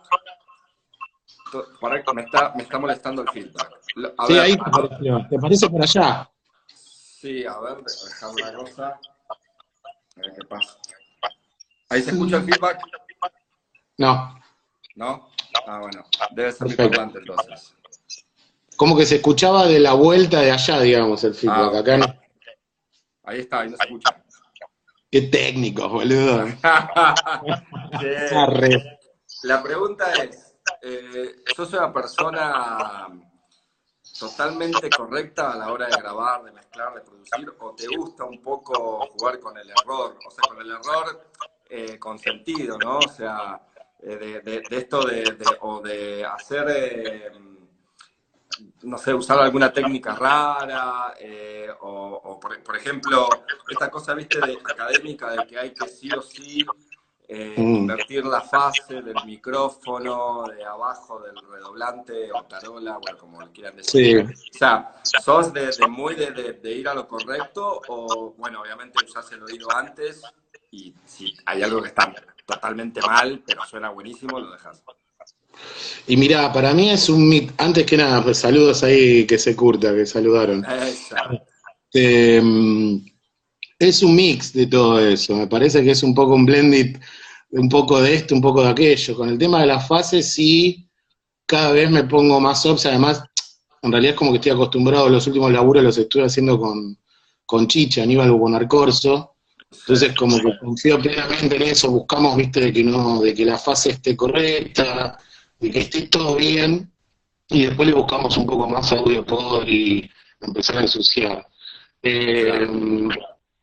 Para 1.81 2.03
me 2.15 2.23
está, 2.23 2.53
me 2.55 2.63
está 2.63 2.79
molestando 2.79 3.23
el 3.23 3.29
feedback. 3.31 3.73
A 4.19 4.27
Sí, 4.27 4.33
ver, 4.35 4.43
ahí 4.43 4.57
te 4.57 4.63
apareció. 4.63 5.27
¿Te 5.29 5.39
parece 5.39 5.69
por 5.69 5.83
allá? 5.83 6.31
sí, 6.67 7.45
a 7.45 7.59
ver, 7.59 7.83
dejar 7.83 8.31
una 8.31 8.53
cosa. 8.55 8.89
A 8.89 10.21
ver 10.21 10.33
qué 10.35 10.47
pasa. 10.47 10.77
¿Ahí 11.89 12.03
se 12.03 12.11
escucha 12.13 12.37
el 12.37 12.45
feedback? 12.45 12.81
No. 13.99 14.41
¿No? 14.95 15.29
Ah, 15.67 15.81
bueno. 15.81 16.05
Debe 16.31 16.53
ser 16.53 16.69
mi 16.69 16.75
Perfecto. 16.77 16.97
parlante 16.97 17.19
entonces. 17.19 17.75
Como 18.81 18.97
que 18.97 19.05
se 19.05 19.17
escuchaba 19.17 19.67
de 19.67 19.79
la 19.79 19.93
vuelta 19.93 20.41
de 20.41 20.53
allá, 20.53 20.81
digamos, 20.81 21.23
el 21.25 21.35
feedback. 21.35 21.75
Ah, 21.75 21.79
Acá 21.81 21.99
no. 21.99 22.07
Ahí 23.25 23.41
está, 23.41 23.61
ahí 23.61 23.69
no 23.69 23.77
se 23.77 23.83
escucha. 23.85 24.25
Qué 25.11 25.21
técnico, 25.21 25.87
boludo. 25.87 26.47
La 29.43 29.63
pregunta 29.63 30.11
es, 30.15 30.55
eh, 30.81 31.43
¿sos 31.55 31.71
una 31.75 31.93
persona 31.93 33.07
totalmente 34.19 34.89
correcta 34.89 35.53
a 35.53 35.57
la 35.57 35.71
hora 35.73 35.87
de 35.89 35.97
grabar, 36.01 36.43
de 36.45 36.53
mezclar, 36.53 36.95
de 36.95 37.03
producir, 37.03 37.53
o 37.59 37.75
te 37.75 37.87
gusta 37.87 38.25
un 38.25 38.41
poco 38.43 39.07
jugar 39.13 39.41
con 39.41 39.59
el 39.59 39.69
error? 39.69 40.17
O 40.27 40.31
sea, 40.31 40.41
con 40.49 40.59
el 40.59 40.71
error 40.71 41.29
eh, 41.69 41.99
con 41.99 42.19
sentido, 42.19 42.79
¿no? 42.79 42.97
O 43.01 43.09
sea, 43.09 43.61
eh, 44.03 44.17
de, 44.17 44.41
de- 44.41 44.63
de 44.71 44.77
esto 44.79 45.03
de, 45.05 45.21
de- 45.23 45.57
o 45.61 45.83
de 45.83 46.25
hacer, 46.25 46.65
eh, 46.71 47.31
no 48.83 48.99
sé, 48.99 49.13
usar 49.15 49.39
alguna 49.39 49.73
técnica 49.73 50.15
rara, 50.15 51.15
eh, 51.19 51.69
o, 51.81 52.21
o 52.25 52.41
por, 52.41 52.63
por 52.63 52.77
ejemplo, 52.77 53.29
esta 53.69 53.91
cosa, 53.91 54.15
viste, 54.15 54.41
de 54.41 54.55
académica, 54.55 55.31
de 55.31 55.47
que 55.47 55.59
hay 55.59 55.71
que 55.73 55.87
sí 55.89 56.11
o 56.13 56.23
sí 56.23 56.65
eh, 57.33 57.55
Mm. 57.57 57.77
invertir 57.77 58.25
la 58.25 58.41
fase 58.41 59.03
del 59.03 59.15
micrófono, 59.25 60.45
de 60.49 60.65
abajo 60.65 61.21
del 61.21 61.37
redoblante 61.49 62.33
o 62.33 62.43
tarola, 62.45 62.99
bueno, 62.99 63.19
como 63.19 63.41
le 63.41 63.53
quieran 63.53 63.77
decir. 63.77 64.27
Sí. 64.35 64.51
O 64.57 64.59
sea, 64.59 64.97
¿sos 65.05 65.53
de, 65.53 65.71
de 65.71 65.87
muy 65.87 66.17
de, 66.17 66.33
de- 66.33 66.55
de 66.55 66.73
ir 66.73 66.89
a 66.89 66.95
lo 66.95 67.07
correcto 67.07 67.83
o, 67.87 68.33
bueno, 68.37 68.61
obviamente 68.63 69.05
usás 69.05 69.31
el 69.31 69.45
oído 69.45 69.69
antes 69.73 70.23
y 70.73 70.93
si 71.05 71.37
hay 71.47 71.63
algo 71.63 71.81
que 71.83 71.89
está 71.89 72.13
totalmente 72.45 73.01
mal, 73.01 73.43
pero 73.47 73.65
suena 73.65 73.91
buenísimo, 73.91 74.41
lo 74.41 74.51
dejas? 74.51 74.83
Y 76.07 76.17
mira, 76.17 76.53
para 76.53 76.75
mí 76.75 76.91
es 76.91 77.09
un 77.09 77.29
mit. 77.29 77.53
Antes 77.59 77.87
que 77.87 77.97
nada, 77.97 78.23
pues 78.23 78.39
saludos 78.39 78.83
ahí 78.83 79.27
que 79.27 79.39
se 79.39 79.55
curta, 79.55 79.95
que 79.95 80.07
saludaron. 80.07 80.65
Eh, 81.93 82.43
es 83.79 84.03
un 84.03 84.15
mix 84.15 84.53
de 84.53 84.67
todo 84.67 84.99
eso. 85.01 85.37
Me 85.37 85.47
parece 85.47 85.83
que 85.83 85.93
es 85.93 86.03
un 86.03 86.15
poco 86.15 86.35
un 86.35 86.45
blended, 86.45 86.97
un 87.51 87.69
poco 87.69 88.01
de 88.01 88.15
esto, 88.15 88.35
un 88.35 88.41
poco 88.41 88.63
de 88.63 88.71
aquello. 88.71 89.17
Con 89.17 89.29
el 89.29 89.39
tema 89.39 89.61
de 89.61 89.67
las 89.67 89.89
fases, 89.89 90.33
sí, 90.33 90.89
cada 91.47 91.73
vez 91.73 91.91
me 91.91 92.05
pongo 92.05 92.41
más 92.41 92.65
ops. 92.67 92.87
Además, 92.87 93.23
en 93.83 93.93
realidad 93.93 94.13
es 94.13 94.19
como 94.19 94.33
que 94.33 94.37
estoy 94.37 94.53
acostumbrado, 94.53 95.09
los 95.09 95.27
últimos 95.27 95.51
laburos 95.51 95.83
los 95.83 95.97
estuve 95.97 96.25
haciendo 96.25 96.59
con, 96.59 96.99
con 97.47 97.67
Chicha, 97.67 98.03
Aníbal 98.03 98.33
Bonarcorso. 98.33 99.37
Entonces, 99.71 100.15
como 100.15 100.37
que 100.39 100.59
confío 100.61 100.99
plenamente 101.01 101.57
en 101.57 101.63
eso, 101.63 101.91
buscamos, 101.91 102.37
viste, 102.37 102.61
de 102.61 102.73
que 102.73 102.85
no, 102.85 103.21
de 103.21 103.33
que 103.33 103.45
la 103.45 103.57
fase 103.57 103.91
esté 103.91 104.17
correcta, 104.17 105.17
de 105.61 105.71
que 105.71 105.81
esté 105.81 106.09
todo 106.09 106.37
bien, 106.37 106.91
y 107.49 107.67
después 107.67 107.89
le 107.89 107.95
buscamos 107.95 108.37
un 108.37 108.47
poco 108.47 108.69
más 108.69 108.93
audio 108.93 109.25
por 109.25 109.69
y 109.69 110.09
empezar 110.41 110.79
a 110.79 110.83
ensuciar. 110.83 111.47
Eh, 112.03 112.69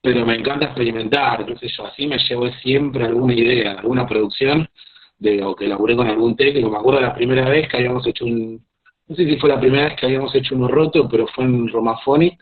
pero 0.01 0.25
me 0.25 0.35
encanta 0.35 0.67
experimentar, 0.67 1.45
qué 1.45 1.55
sé 1.57 1.67
yo, 1.75 1.85
así 1.85 2.05
me 2.05 2.17
llevo 2.17 2.49
siempre 2.61 3.05
alguna 3.05 3.33
idea, 3.33 3.73
alguna 3.73 4.07
producción, 4.07 4.69
de, 5.17 5.43
o 5.43 5.55
que 5.55 5.67
laburé 5.67 5.95
con 5.95 6.07
algún 6.07 6.35
técnico, 6.35 6.69
me 6.69 6.77
acuerdo 6.77 7.01
la 7.01 7.15
primera 7.15 7.49
vez 7.49 7.67
que 7.67 7.77
habíamos 7.77 8.05
hecho 8.05 8.25
un, 8.25 8.63
no 9.07 9.15
sé 9.15 9.25
si 9.25 9.37
fue 9.37 9.49
la 9.49 9.59
primera 9.59 9.85
vez 9.85 9.95
que 9.99 10.05
habíamos 10.05 10.35
hecho 10.35 10.55
uno 10.55 10.67
roto, 10.67 11.07
pero 11.09 11.27
fue 11.27 11.45
en 11.45 11.67
Romaphonic, 11.69 12.39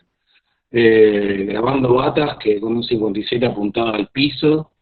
eh, 0.70 1.46
grabando 1.48 1.94
batas 1.94 2.36
que 2.38 2.60
con 2.60 2.76
un 2.76 2.82
57 2.82 3.46
apuntado 3.46 3.94
al 3.94 4.08
piso 4.08 4.72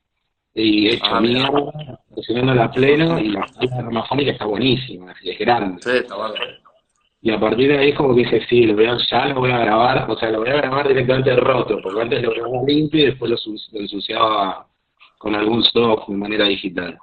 y 0.55 0.89
hecho 0.89 1.05
Ah, 1.07 1.21
mierda, 1.21 2.01
presionando 2.15 2.55
la 2.55 2.71
pleno 2.71 3.19
y 3.19 3.29
la 3.29 3.47
de 3.61 3.83
Romaphonic 3.83 4.29
está 4.29 4.45
buenísima, 4.47 5.13
es 5.23 5.39
grande. 5.39 5.83
Sí, 5.83 5.91
está 5.91 6.15
bárbaro. 6.17 6.45
Y 7.21 7.31
a 7.31 7.41
partir 7.41 7.69
de 7.71 7.79
ahí 7.79 7.93
como 7.95 8.15
que 8.15 8.21
dije, 8.23 8.47
sí, 8.49 8.67
lo 8.67 8.75
voy 8.75 8.87
a- 8.87 8.99
ya 9.11 9.27
lo 9.27 9.41
voy 9.41 9.51
a 9.51 9.59
grabar, 9.59 10.11
o 10.11 10.17
sea, 10.17 10.31
lo 10.31 10.41
voy 10.41 10.51
a 10.51 10.57
grabar 10.57 10.87
directamente 10.87 11.35
roto, 11.37 11.79
porque 11.83 12.03
antes 12.03 12.23
lo 12.23 12.31
grababa 12.33 12.63
limpio 12.67 13.01
y 13.01 13.07
después 13.07 13.31
lo, 13.31 13.81
ensuciaba 13.81 14.67
con 15.19 15.35
algún 15.35 15.65
soft 15.65 16.09
de 16.09 16.17
manera 16.17 16.45
digital. 16.45 16.99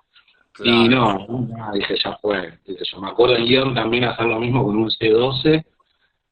Y 0.63 0.87
no, 0.89 1.25
no, 1.27 1.71
dije, 1.73 1.95
ya 1.97 2.17
fue. 2.21 2.53
Dije, 2.67 2.83
yo 2.85 3.01
me 3.01 3.09
acuerdo 3.09 3.35
en 3.35 3.45
guion 3.45 3.73
también 3.73 4.03
hacer 4.03 4.27
lo 4.27 4.39
mismo 4.39 4.63
con 4.63 4.77
un 4.77 4.91
C12 4.91 5.65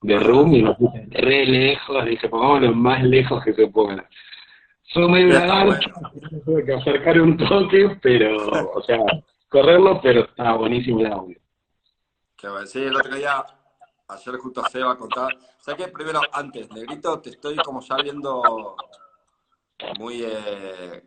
de 0.01 0.19
Room 0.19 0.53
y 0.53 0.61
lo 0.61 0.77
puse 0.77 1.07
re 1.09 1.45
lejos, 1.45 2.05
dije, 2.05 2.29
pongámoslo 2.29 2.67
lo 2.67 2.75
más 2.75 3.03
lejos 3.03 3.43
que 3.43 3.53
se 3.53 3.67
pueda. 3.67 4.07
Fue 4.93 5.07
medio 5.09 5.33
lagarto, 5.33 5.89
tuve 6.49 6.65
que 6.65 6.73
acercar 6.73 7.21
un 7.21 7.37
toque, 7.37 7.97
pero, 8.01 8.35
o 8.75 8.81
sea, 8.83 8.97
correrlo, 9.49 9.99
pero 10.01 10.21
estaba 10.21 10.57
buenísimo 10.57 10.99
el 11.01 11.07
audio. 11.13 11.37
Que 12.35 12.47
bueno, 12.49 12.65
sí, 12.65 12.81
el 12.83 12.95
otro 12.95 13.15
día, 13.15 13.45
ayer 14.07 14.35
justo 14.37 14.63
Seba 14.71 14.97
contaba. 14.97 15.29
¿Sabes 15.59 15.85
qué? 15.85 15.91
Primero, 15.91 16.21
antes, 16.31 16.71
Negrito, 16.71 17.19
te 17.21 17.31
estoy 17.31 17.55
como 17.57 17.81
ya 17.81 17.95
viendo 17.97 18.75
muy. 19.97 20.23
eh, 20.25 21.03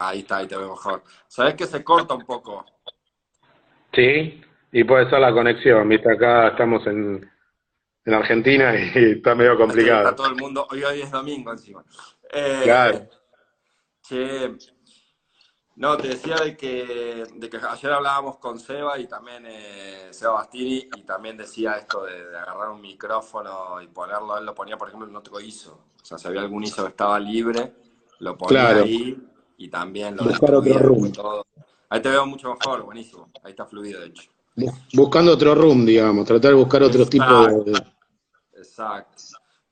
Ahí 0.00 0.20
está, 0.20 0.36
ahí 0.36 0.46
te 0.46 0.56
veo 0.56 0.70
mejor. 0.70 1.02
¿Sabes 1.26 1.54
que 1.56 1.66
se 1.66 1.82
corta 1.82 2.14
un 2.14 2.24
poco? 2.24 2.64
Sí, 3.92 4.40
y 4.70 4.84
puede 4.84 5.10
ser 5.10 5.18
la 5.18 5.32
conexión, 5.32 5.88
viste, 5.88 6.12
acá 6.12 6.48
estamos 6.48 6.86
en, 6.86 7.28
en 8.04 8.14
Argentina 8.14 8.76
y 8.76 8.92
está 9.16 9.34
medio 9.34 9.52
Está 9.54 9.64
complicado. 9.64 10.14
todo 10.14 10.28
el 10.28 10.36
mundo. 10.36 10.68
Hoy, 10.70 10.84
hoy 10.84 11.00
es 11.00 11.10
domingo 11.10 11.50
encima. 11.50 11.82
Eh, 12.32 12.60
Claro. 12.62 13.08
Che, 14.08 14.56
no, 15.76 15.96
te 15.98 16.08
decía 16.08 16.36
de 16.36 16.56
que, 16.56 17.24
de 17.34 17.50
que 17.50 17.56
ayer 17.58 17.92
hablábamos 17.92 18.38
con 18.38 18.58
Seba 18.58 18.98
y 18.98 19.06
también 19.06 19.44
eh, 19.46 20.08
Seba 20.12 20.32
Bastini 20.32 20.88
y 20.96 21.02
también 21.04 21.36
decía 21.36 21.74
esto 21.74 22.04
de, 22.04 22.24
de 22.30 22.38
agarrar 22.38 22.70
un 22.70 22.80
micrófono 22.80 23.80
y 23.82 23.86
ponerlo, 23.88 24.38
él 24.38 24.46
lo 24.46 24.54
ponía 24.54 24.78
por 24.78 24.88
ejemplo 24.88 25.08
en 25.08 25.14
otro 25.14 25.38
ISO, 25.40 25.74
o 26.00 26.04
sea, 26.04 26.16
si 26.18 26.26
había 26.26 26.40
algún 26.40 26.64
ISO 26.64 26.84
que 26.84 26.88
estaba 26.90 27.20
libre, 27.20 27.74
lo 28.20 28.36
ponía 28.36 28.60
Claro. 28.60 28.84
ahí 28.84 29.16
y 29.58 29.68
también 29.68 30.16
lo 30.16 30.24
Buscar 30.24 30.54
otro 30.54 30.78
room. 30.78 31.12
todo. 31.12 31.46
Ahí 31.90 32.00
te 32.00 32.08
veo 32.08 32.26
mucho 32.26 32.52
mejor, 32.54 32.82
buenísimo, 32.82 33.30
ahí 33.44 33.50
está 33.50 33.66
fluido 33.66 34.00
de 34.00 34.06
hecho. 34.06 34.30
Bu- 34.56 34.74
Buscando 34.94 35.32
otro 35.34 35.54
room, 35.54 35.84
digamos, 35.86 36.26
tratar 36.26 36.50
de 36.52 36.56
buscar 36.56 36.82
otro 36.82 37.06
tipo 37.06 37.24
de... 37.46 37.82
Exacto. 38.54 39.22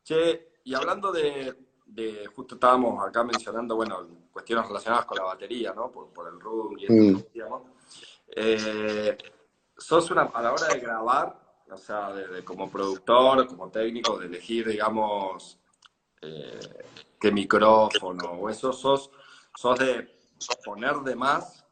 Che, 0.05 0.53
y 0.65 0.75
hablando 0.75 1.11
de, 1.11 1.66
de, 1.97 2.27
justo 2.27 2.55
estábamos 2.57 3.03
acá 3.07 3.25
mencionando, 3.25 3.75
bueno, 3.77 4.07
cuestiones 4.33 4.67
relacionadas 4.69 5.07
con 5.07 5.17
la 5.17 5.25
batería, 5.25 5.73
¿no? 5.75 5.91
Por, 5.91 6.09
por 6.13 6.29
el 6.29 6.39
room 6.39 6.79
y 6.79 6.83
esto 6.85 6.95
Mm. 6.95 7.17
decíamos. 7.23 7.63
Eh, 8.29 9.17
sos 9.77 10.11
una, 10.11 10.23
a 10.23 10.43
la 10.43 10.53
hora 10.53 10.69
de 10.69 10.81
grabar, 10.81 11.41
o 11.71 11.77
sea, 11.77 12.13
de- 12.13 12.29
de 12.29 12.45
como 12.45 12.71
productor, 12.71 13.47
como 13.47 13.71
técnico, 13.71 14.19
de 14.19 14.27
elegir, 14.27 14.69
digamos, 14.69 15.59
eh, 16.21 16.61
qué 17.19 17.33
micrófono 17.33 18.33
o 18.33 18.51
eso, 18.51 18.73
sos, 18.73 19.11
sos 19.55 19.79
de 19.79 20.19
poner 20.65 20.97
de 20.97 21.17
más 21.17 21.65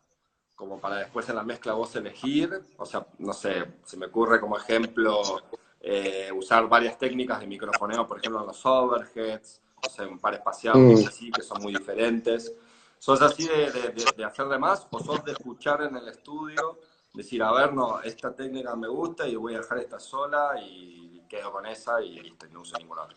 como 0.56 0.80
para 0.80 0.96
después 0.98 1.28
en 1.28 1.36
la 1.36 1.42
mezcla 1.42 1.72
vos 1.74 1.94
elegir, 1.96 2.62
o 2.78 2.86
sea, 2.86 3.06
no 3.18 3.32
sé, 3.32 3.74
se 3.84 3.96
me 3.96 4.06
ocurre 4.06 4.40
como 4.40 4.56
ejemplo 4.56 5.42
eh, 5.80 6.30
usar 6.32 6.66
varias 6.68 6.96
técnicas 6.96 7.40
de 7.40 7.46
microfoneo, 7.46 8.06
por 8.06 8.18
ejemplo, 8.18 8.40
en 8.40 8.46
los 8.46 8.64
overheads, 8.64 9.60
o 9.86 9.90
sea, 9.90 10.06
un 10.06 10.18
par 10.18 10.34
espaciado, 10.34 10.78
Mm. 10.78 11.06
así, 11.06 11.30
que 11.30 11.42
son 11.42 11.62
muy 11.62 11.72
diferentes. 11.74 12.52
¿Sos 12.98 13.20
así 13.20 13.44
de, 13.46 13.70
de- 13.70 13.88
de- 13.90 14.12
de 14.16 14.24
hacer 14.24 14.46
de 14.48 14.58
más 14.58 14.86
o 14.90 14.98
sos 14.98 15.24
de 15.24 15.32
escuchar 15.32 15.82
en 15.82 15.96
el 15.96 16.08
estudio, 16.08 16.78
decir, 17.12 17.42
a 17.42 17.52
ver, 17.52 17.72
no, 17.74 18.00
esta 18.02 18.34
técnica 18.34 18.74
me 18.76 18.88
gusta 18.88 19.28
y 19.28 19.36
voy 19.36 19.54
a 19.54 19.58
dejar 19.58 19.78
esta 19.78 20.00
sola 20.00 20.52
y 20.60 21.20
quedo 21.28 21.52
con 21.52 21.66
esa 21.66 22.02
y 22.02 22.18
listo, 22.20 22.46
y 22.46 22.52
no 22.52 22.62
uso 22.62 22.76
ninguna 22.78 23.02
otra? 23.02 23.16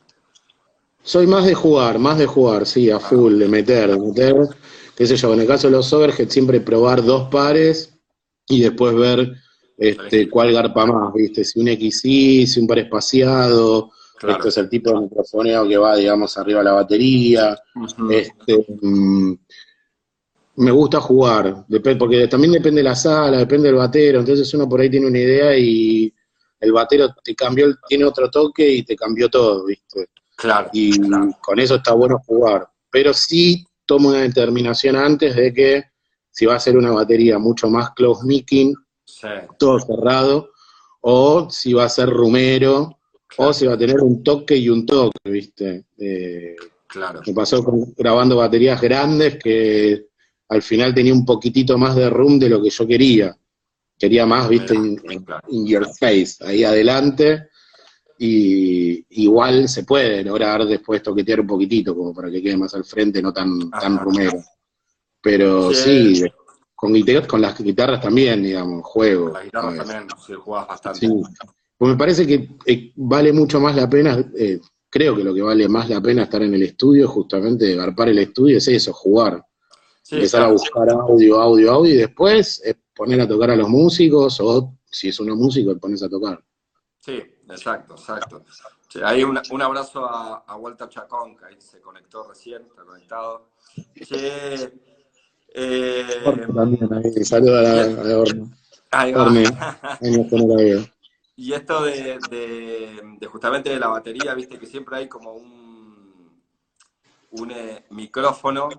Soy 1.03 1.25
más 1.25 1.45
de 1.45 1.53
jugar, 1.55 1.99
más 1.99 2.17
de 2.17 2.25
jugar, 2.25 2.65
sí, 2.65 2.89
a 2.91 2.99
full, 2.99 3.37
de 3.39 3.47
meter, 3.47 3.89
de 3.91 3.97
meter, 3.97 4.35
qué 4.95 5.07
sé 5.07 5.15
yo, 5.15 5.33
en 5.33 5.39
el 5.41 5.47
caso 5.47 5.67
de 5.67 5.71
los 5.73 5.91
overheads 5.93 6.33
siempre 6.33 6.59
probar 6.59 7.01
dos 7.03 7.29
pares 7.29 7.93
y 8.45 8.61
después 8.61 8.93
ver 8.93 9.33
este, 9.77 10.29
cuál 10.29 10.51
garpa 10.51 10.85
más, 10.85 11.13
¿viste? 11.13 11.45
Si 11.45 11.59
un 11.61 11.67
XY, 11.69 12.45
si 12.47 12.59
un 12.59 12.67
par 12.67 12.79
espaciado, 12.79 13.91
Claro. 14.17 14.37
esto 14.37 14.49
es 14.49 14.57
el 14.57 14.69
tipo 14.69 14.91
de 14.91 15.01
microfoneo 15.01 15.67
que 15.67 15.77
va, 15.77 15.95
digamos, 15.95 16.37
arriba 16.37 16.59
de 16.59 16.65
la 16.65 16.73
batería, 16.73 17.57
este, 18.09 18.65
mm, 18.81 19.33
me 20.55 20.71
gusta 20.71 20.99
jugar, 20.99 21.65
porque 21.99 22.27
también 22.27 22.53
depende 22.53 22.79
de 22.79 22.89
la 22.89 22.95
sala, 22.95 23.37
depende 23.37 23.67
del 23.67 23.77
batero, 23.77 24.19
entonces 24.19 24.51
uno 24.55 24.67
por 24.67 24.81
ahí 24.81 24.89
tiene 24.89 25.07
una 25.07 25.19
idea 25.19 25.55
y 25.55 26.11
el 26.59 26.71
batero 26.71 27.13
te 27.23 27.35
cambió, 27.35 27.67
tiene 27.87 28.05
otro 28.05 28.29
toque 28.31 28.67
y 28.67 28.83
te 28.83 28.95
cambió 28.95 29.29
todo, 29.29 29.65
¿viste? 29.65 30.09
Claro, 30.35 30.69
y 30.73 30.99
claro. 30.99 31.37
con 31.41 31.59
eso 31.59 31.75
está 31.75 31.93
bueno 31.93 32.19
jugar. 32.25 32.67
Pero 32.89 33.13
sí 33.13 33.65
tomo 33.85 34.09
una 34.09 34.21
determinación 34.21 34.95
antes 34.95 35.35
de 35.35 35.53
que 35.53 35.83
si 36.31 36.45
va 36.45 36.55
a 36.55 36.59
ser 36.59 36.75
una 36.75 36.91
batería 36.91 37.37
mucho 37.37 37.69
más 37.69 37.91
close 37.91 38.25
micking, 38.25 38.75
Sí, 39.07 39.27
todo 39.57 39.79
cerrado, 39.79 40.51
o 40.99 41.49
si 41.49 41.71
va 41.71 41.85
a 41.85 41.89
ser 41.89 42.09
rumero, 42.09 42.96
claro, 43.27 43.51
o 43.51 43.53
si 43.53 43.65
va 43.65 43.73
a 43.73 43.77
tener 43.77 43.99
un 44.01 44.23
toque 44.23 44.55
y 44.57 44.69
un 44.69 44.85
toque, 44.85 45.19
¿viste? 45.29 45.85
Eh, 45.97 46.55
claro. 46.87 47.21
me 47.25 47.33
pasó 47.33 47.63
con- 47.63 47.93
grabando 47.95 48.37
baterías 48.37 48.79
grandes 48.81 49.37
que 49.37 50.07
al 50.49 50.61
final 50.61 50.93
tenía 50.93 51.13
un 51.13 51.25
poquitito 51.25 51.77
más 51.77 51.95
de 51.95 52.09
room 52.09 52.39
de 52.39 52.49
lo 52.49 52.61
que 52.61 52.69
yo 52.69 52.87
quería. 52.87 53.35
Quería 53.99 54.25
más, 54.25 54.47
¿viste? 54.47 54.75
In, 54.75 54.99
in- 55.09 55.23
Claro. 55.23 55.47
in 55.49 55.65
your 55.67 55.87
face, 55.99 56.35
ahí 56.45 56.63
adelante. 56.63 57.49
Y 58.19 59.05
igual 59.21 59.67
se 59.69 59.83
puede 59.83 60.23
lograr 60.23 60.65
después 60.65 61.03
toquetear 61.03 61.41
un 61.41 61.47
poquitito, 61.47 61.95
como 61.95 62.13
para 62.13 62.31
que 62.31 62.41
quede 62.41 62.57
más 62.57 62.73
al 62.73 62.83
frente, 62.85 63.21
no 63.21 63.31
tan, 63.33 63.69
tan 63.69 63.97
rumero. 63.99 64.41
Pero 65.21 65.71
Sí. 65.73 66.15
sí, 66.15 66.23
con, 66.73 66.93
con 67.27 67.41
las 67.41 67.57
guitarras 67.59 68.01
también, 68.01 68.41
digamos, 68.43 68.83
juego. 68.85 69.25
Con 69.25 69.33
la 69.33 69.43
guitarra 69.43 69.71
¿sabes? 69.75 69.77
también, 69.87 70.07
sí, 70.25 70.33
jugás 70.33 70.67
bastante. 70.67 70.99
Sí. 70.99 71.07
Pues 71.77 71.91
me 71.91 71.97
parece 71.97 72.25
que 72.25 72.49
eh, 72.65 72.91
vale 72.95 73.31
mucho 73.31 73.59
más 73.59 73.75
la 73.75 73.87
pena, 73.89 74.17
eh, 74.35 74.59
creo 74.89 75.15
que 75.15 75.23
lo 75.23 75.33
que 75.33 75.41
vale 75.41 75.67
más 75.67 75.89
la 75.89 76.01
pena 76.01 76.23
estar 76.23 76.41
en 76.41 76.53
el 76.55 76.63
estudio, 76.63 77.07
justamente 77.07 77.75
garpar 77.75 78.09
el 78.09 78.17
estudio, 78.19 78.57
es 78.57 78.67
eso, 78.67 78.93
jugar. 78.93 79.45
Sí, 80.01 80.15
Empezar 80.15 80.43
a 80.43 80.47
buscar 80.51 80.89
audio, 80.89 81.39
audio, 81.39 81.71
audio, 81.71 81.93
y 81.93 81.97
después 81.97 82.61
es 82.63 82.75
poner 82.95 83.21
a 83.21 83.27
tocar 83.27 83.51
a 83.51 83.55
los 83.55 83.69
músicos, 83.69 84.39
o 84.41 84.73
si 84.89 85.09
es 85.09 85.19
uno 85.19 85.35
músico, 85.35 85.77
pones 85.77 86.01
a 86.01 86.09
tocar. 86.09 86.41
Sí, 86.99 87.21
exacto, 87.49 87.93
exacto. 87.95 88.43
Sí, 88.89 88.99
ahí 89.03 89.23
un, 89.23 89.37
un 89.51 89.61
abrazo 89.61 90.05
a, 90.05 90.45
a 90.47 90.55
Walter 90.55 90.87
Chacón, 90.89 91.35
que 91.37 91.45
ahí 91.45 91.55
se 91.59 91.79
conectó 91.81 92.23
recién, 92.27 92.63
está 92.63 92.83
conectado. 92.83 93.49
Che, 94.03 94.71
eh, 95.53 96.03
También, 96.55 96.89
ahí, 96.93 97.23
saluda 97.25 97.59
a, 97.59 97.63
la- 97.63 98.01
a 98.01 98.03
la 98.03 98.23
ahí 98.91 99.11
va. 99.13 99.23
Orne, 99.23 99.43
ahí 100.01 100.11
Y 101.37 101.53
esto 101.53 101.83
de, 101.83 102.19
de- 102.19 103.01
de 103.19 103.27
justamente 103.27 103.69
de 103.69 103.79
la 103.79 103.87
batería, 103.89 104.33
viste 104.33 104.57
que 104.59 104.65
siempre 104.65 104.97
hay 104.97 105.07
como 105.07 105.33
un, 105.33 106.41
un 107.31 107.51
eh, 107.51 107.85
micrófono 107.91 108.69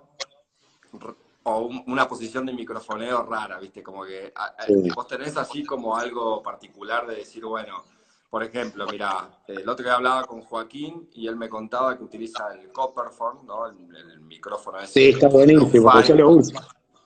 o 1.45 1.59
un- 1.61 1.85
una 1.87 2.09
posición 2.09 2.45
de 2.47 2.53
microfoneo 2.53 3.23
rara, 3.23 3.59
viste, 3.59 3.83
como 3.83 4.05
que 4.05 4.33
a- 4.35 4.55
a- 4.59 4.67
Sí. 4.67 4.91
vos 4.95 5.07
tenés 5.07 5.37
así 5.37 5.65
como 5.65 5.97
algo 5.97 6.43
particular 6.43 7.07
de 7.07 7.17
decir, 7.17 7.45
bueno, 7.45 7.85
por 8.29 8.43
ejemplo, 8.43 8.87
mira, 8.91 9.43
el 9.47 9.67
otro 9.69 9.85
día 9.85 9.95
hablaba 9.95 10.25
con 10.25 10.43
Joaquín 10.43 11.09
y 11.15 11.27
él 11.29 11.37
me 11.37 11.49
contaba 11.49 11.97
que 11.97 12.05
utiliza 12.05 12.53
el 12.53 12.71
Copperphone, 12.73 13.47
¿no? 13.47 13.67
El, 13.69 13.97
el 13.97 14.21
micrófono 14.21 14.79
ese. 14.81 14.93
Sí, 14.93 15.09
está 15.11 15.29
buenísimo, 15.29 15.91
porque 15.93 16.09
yo 16.09 16.15
lo 16.17 16.31
uso. 16.31 16.53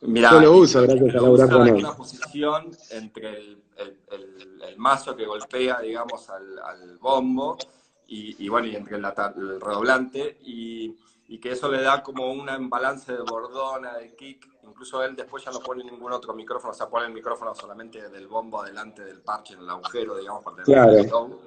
Mirá, 0.00 0.32
Yo 0.32 0.40
lo 0.40 0.52
uso, 0.56 0.82
gracias 0.82 1.14
a 1.14 1.68
él. 1.68 1.74
una 1.74 1.94
posición 1.94 2.70
entre 2.90 3.36
el, 3.38 3.62
el- 3.82 4.00
el- 4.10 4.62
el 4.62 4.76
mazo 4.78 5.14
que 5.16 5.26
golpea, 5.26 5.80
digamos, 5.80 6.28
al, 6.30 6.58
al 6.58 6.98
bombo 6.98 7.56
y, 8.06 8.44
y, 8.44 8.48
bueno, 8.48 8.66
y 8.68 8.76
entre 8.76 8.96
el, 8.96 9.60
redoblante 9.60 10.38
y, 10.42 10.96
y 11.28 11.38
que 11.38 11.52
eso 11.52 11.70
le 11.70 11.82
da 11.82 12.02
como 12.02 12.30
un 12.32 12.68
balance 12.68 13.12
de 13.12 13.22
bordona, 13.22 13.94
de 13.94 14.14
kick. 14.14 14.48
Incluso 14.64 15.02
él 15.02 15.14
después 15.16 15.44
ya 15.44 15.50
no 15.50 15.60
pone 15.60 15.82
ningún 15.84 16.12
otro 16.12 16.34
micrófono, 16.34 16.72
o 16.72 16.74
sea, 16.74 16.88
pone 16.88 17.06
el 17.06 17.12
micrófono 17.12 17.54
solamente 17.54 18.08
del 18.08 18.26
bombo 18.28 18.62
adelante 18.62 19.02
del 19.04 19.20
parche 19.22 19.54
en 19.54 19.60
el 19.60 19.70
agujero, 19.70 20.16
digamos, 20.16 20.42
para 20.42 20.56
tener 20.62 20.66
Claro. 20.82 20.98
el 20.98 21.08
show. 21.08 21.40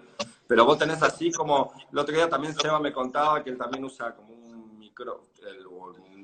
Pero 0.48 0.66
vos 0.66 0.78
tenés 0.78 1.02
así 1.02 1.32
como, 1.32 1.72
el 1.92 1.98
otro 1.98 2.14
día 2.16 2.30
también 2.30 2.54
Seba 2.54 2.80
me 2.80 2.94
contaba 2.94 3.44
que 3.44 3.50
él 3.50 3.58
también 3.58 3.84
usa 3.84 4.16
como 4.16 4.34
un 4.34 4.78
micro, 4.78 5.24
el- 5.48 5.66
un 5.68 6.15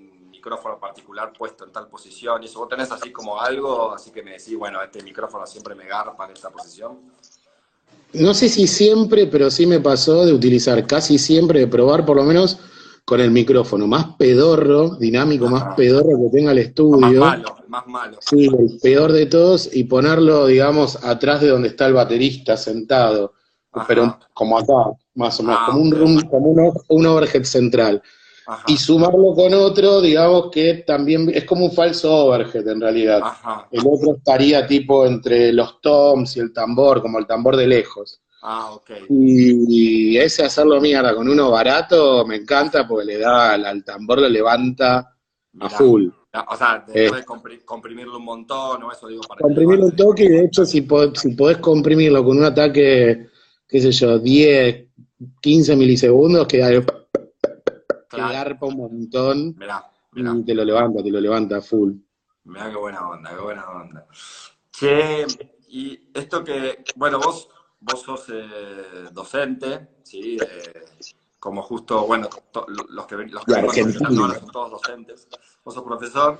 micrófono 0.41 0.79
particular 0.79 1.31
puesto 1.37 1.65
en 1.65 1.71
tal 1.71 1.87
posición 1.87 2.41
y 2.41 2.47
eso. 2.47 2.59
Vos 2.59 2.69
tenés 2.69 2.91
así 2.91 3.11
como 3.11 3.39
algo, 3.39 3.93
así 3.93 4.09
que 4.09 4.23
me 4.23 4.31
decís, 4.31 4.57
bueno, 4.57 4.81
este 4.81 5.03
micrófono 5.03 5.45
siempre 5.45 5.75
me 5.75 5.85
garpa 5.85 6.25
en 6.25 6.31
esta 6.31 6.49
posición. 6.49 6.97
No 8.13 8.33
sé 8.33 8.49
si 8.49 8.65
siempre, 8.65 9.27
pero 9.27 9.51
sí 9.51 9.67
me 9.67 9.79
pasó 9.79 10.25
de 10.25 10.33
utilizar 10.33 10.85
casi 10.87 11.19
siempre, 11.19 11.59
de 11.59 11.67
probar 11.67 12.05
por 12.07 12.17
lo 12.17 12.23
menos 12.23 12.57
con 13.05 13.19
el 13.21 13.29
micrófono 13.29 13.85
más 13.85 14.15
pedorro, 14.17 14.95
dinámico, 14.95 15.45
Ajá. 15.45 15.53
más 15.67 15.75
pedorro 15.75 16.17
que 16.23 16.35
tenga 16.35 16.51
el 16.51 16.57
Más 16.57 16.65
estudio. 16.65 17.19
malo, 17.19 17.55
más 17.67 17.87
malo. 17.87 18.17
Sí, 18.21 18.45
el 18.47 18.79
peor 18.81 19.11
de 19.11 19.27
todos, 19.27 19.69
y 19.71 19.83
ponerlo, 19.83 20.47
digamos, 20.47 20.95
atrás 21.03 21.41
de 21.41 21.49
donde 21.49 21.67
está 21.69 21.85
el 21.85 21.93
baterista 21.93 22.57
sentado, 22.57 23.33
Ajá. 23.73 23.85
pero 23.87 24.19
como 24.33 24.57
acá, 24.57 24.73
más 25.15 25.39
o 25.39 25.43
menos, 25.43 25.59
Ah, 25.61 25.65
como 25.67 25.81
un 25.83 25.91
room, 25.91 26.21
como 26.29 26.47
un, 26.51 26.73
un 26.89 27.05
overhead 27.05 27.43
central. 27.43 28.01
Ajá. 28.47 28.63
Y 28.67 28.75
sumarlo 28.77 29.33
con 29.35 29.53
otro, 29.53 30.01
digamos 30.01 30.49
que 30.51 30.83
también 30.85 31.29
es 31.33 31.45
como 31.45 31.65
un 31.65 31.71
falso 31.71 32.25
overhead 32.25 32.67
en 32.67 32.81
realidad. 32.81 33.21
Ajá. 33.23 33.67
El 33.71 33.81
otro 33.85 34.15
estaría 34.17 34.65
tipo 34.65 35.05
entre 35.05 35.53
los 35.53 35.79
toms 35.81 36.35
y 36.37 36.39
el 36.39 36.51
tambor, 36.51 37.01
como 37.01 37.19
el 37.19 37.27
tambor 37.27 37.55
de 37.55 37.67
lejos. 37.67 38.19
Ah, 38.43 38.71
ok. 38.73 38.89
Y, 39.09 40.13
y 40.13 40.17
ese 40.17 40.43
hacerlo 40.43 40.81
mierda 40.81 41.13
con 41.13 41.29
uno 41.29 41.51
barato 41.51 42.25
me 42.25 42.37
encanta 42.37 42.87
porque 42.87 43.05
le 43.05 43.17
da 43.19 43.53
al, 43.53 43.65
al 43.65 43.83
tambor, 43.83 44.19
lo 44.19 44.27
levanta 44.27 45.15
a 45.59 45.69
full. 45.69 46.07
O 46.49 46.55
sea, 46.55 46.83
después 46.87 47.21
de 47.21 47.25
compri- 47.27 47.63
comprimirlo 47.65 48.17
un 48.17 48.23
montón 48.25 48.81
o 48.83 48.91
eso 48.91 49.07
digo 49.07 49.21
para 49.27 49.41
Comprimirlo 49.41 49.85
un 49.87 49.95
toque 49.95 50.23
y 50.23 50.29
de 50.29 50.45
hecho 50.45 50.65
si, 50.65 50.81
po- 50.81 51.13
si 51.13 51.35
podés 51.35 51.57
comprimirlo 51.57 52.23
con 52.23 52.37
un 52.37 52.45
ataque, 52.45 53.27
qué 53.67 53.81
sé 53.81 53.91
yo, 53.91 54.17
10, 54.17 54.85
15 55.41 55.75
milisegundos, 55.75 56.47
que, 56.47 56.83
que 58.11 58.17
Claro. 58.17 58.33
garpa 58.33 58.65
un 58.65 58.75
montón 58.77 59.55
Mirá, 59.57 59.89
mirá. 60.11 60.33
y 60.35 60.43
te 60.43 60.53
lo 60.53 60.65
levanta, 60.65 61.01
te 61.01 61.09
lo 61.09 61.19
levanta 61.21 61.61
full. 61.61 61.93
Mirá 62.43 62.69
qué 62.69 62.75
buena 62.75 63.09
onda, 63.09 63.29
qué 63.29 63.41
buena 63.41 63.69
onda. 63.69 64.07
Che, 64.71 65.25
y 65.69 66.11
esto 66.13 66.43
que, 66.43 66.83
bueno, 66.97 67.19
vos, 67.19 67.47
vos 67.79 68.01
sos 68.01 68.25
eh, 68.33 69.07
docente, 69.13 69.99
¿sí? 70.03 70.37
Eh, 70.41 70.73
como 71.39 71.61
justo, 71.63 72.05
bueno, 72.05 72.27
to- 72.51 72.65
los 72.67 73.05
que, 73.07 73.15
los 73.15 73.45
que 73.45 73.55
ahora 73.55 74.39
son 74.39 74.51
todos 74.51 74.71
docentes. 74.71 75.29
Vos 75.63 75.73
sos 75.73 75.83
profesor 75.83 76.37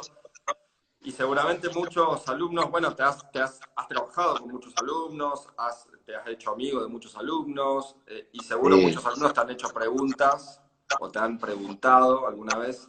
y 1.04 1.12
seguramente 1.12 1.70
muchos 1.74 2.28
alumnos, 2.28 2.70
bueno, 2.70 2.94
te 2.94 3.04
has, 3.04 3.32
te 3.32 3.40
has, 3.40 3.60
has 3.76 3.88
trabajado 3.88 4.40
con 4.40 4.52
muchos 4.52 4.74
alumnos, 4.78 5.48
has, 5.58 5.88
te 6.06 6.16
has 6.16 6.28
hecho 6.28 6.52
amigo 6.52 6.82
de 6.82 6.88
muchos 6.88 7.16
alumnos 7.16 7.96
eh, 8.08 8.30
y 8.34 8.40
seguro 8.44 8.76
Sí. 8.76 8.82
muchos 8.88 9.06
alumnos 9.06 9.34
te 9.34 9.40
han 9.40 9.50
hecho 9.52 9.70
preguntas 9.74 10.62
o 11.00 11.10
te 11.10 11.20
han 11.20 11.38
preguntado 11.38 12.28
alguna 12.28 12.58
vez 12.58 12.88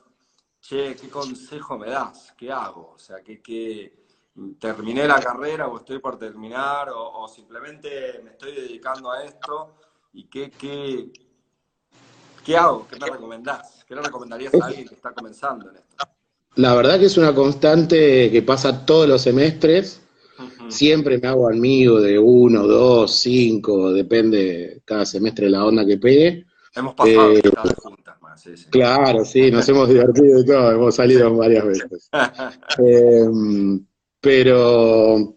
che, 0.60 0.94
¿qué 0.94 1.08
consejo 1.08 1.76
me 1.78 1.90
das? 1.90 2.32
¿Qué 2.36 2.50
hago? 2.50 2.92
O 2.94 2.98
sea, 2.98 3.22
¿qué, 3.22 3.42
qué 3.42 3.92
terminé 4.58 5.06
la 5.06 5.20
carrera 5.20 5.68
o 5.68 5.78
estoy 5.78 5.98
por 5.98 6.18
terminar 6.18 6.90
o, 6.90 7.22
o 7.22 7.28
simplemente 7.28 8.20
me 8.22 8.30
estoy 8.30 8.52
dedicando 8.52 9.10
a 9.10 9.24
esto? 9.24 9.74
¿Y 10.12 10.24
qué, 10.24 10.50
qué, 10.50 11.10
¿Qué 12.44 12.56
hago? 12.56 12.86
¿Qué 12.88 12.98
me 12.98 13.06
recomendás? 13.06 13.84
¿Qué 13.86 13.94
le 13.94 14.02
recomendarías 14.02 14.54
a 14.54 14.66
alguien 14.66 14.88
que 14.88 14.94
está 14.94 15.12
comenzando 15.12 15.70
en 15.70 15.76
esto? 15.76 16.04
La 16.56 16.74
verdad 16.74 16.98
que 16.98 17.06
es 17.06 17.16
una 17.16 17.34
constante 17.34 18.30
que 18.30 18.42
pasa 18.42 18.84
todos 18.84 19.08
los 19.08 19.22
semestres. 19.22 20.00
Siempre 20.68 21.18
me 21.18 21.28
hago 21.28 21.48
amigo 21.48 22.00
de 22.00 22.18
uno, 22.18 22.66
dos, 22.66 23.16
cinco, 23.16 23.92
depende 23.92 24.82
cada 24.84 25.06
semestre 25.06 25.46
de 25.46 25.52
la 25.52 25.64
onda 25.64 25.86
que 25.86 25.98
pegue. 25.98 26.46
Hemos 26.74 26.94
pasado 26.94 27.32
eh, 27.32 27.42
juntas 27.82 28.22
más, 28.22 28.40
sí, 28.40 28.56
sí. 28.56 28.70
Claro, 28.70 29.24
sí, 29.24 29.50
nos 29.50 29.68
hemos 29.68 29.88
divertido 29.88 30.40
y 30.40 30.46
todo, 30.46 30.72
hemos 30.72 30.94
salido 30.94 31.36
varias 31.36 31.66
veces. 31.66 32.10
Em, 32.78 33.84
pero, 34.20 35.36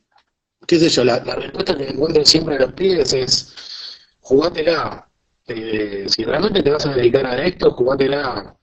qué 0.66 0.78
sé 0.78 0.90
yo, 0.90 1.04
la, 1.04 1.20
respuesta 1.20 1.76
que 1.76 1.90
encuentro 1.90 2.24
siempre 2.24 2.56
a 2.56 2.60
los 2.60 2.74
pibes 2.74 3.14
es, 3.14 3.98
jugátela. 4.22 5.10
Eh, 5.48 6.06
si 6.08 6.24
realmente 6.24 6.64
te 6.64 6.72
vas 6.72 6.86
a 6.86 6.94
dedicar 6.94 7.26
a 7.26 7.46
esto, 7.46 7.72
jugátela. 7.72 8.56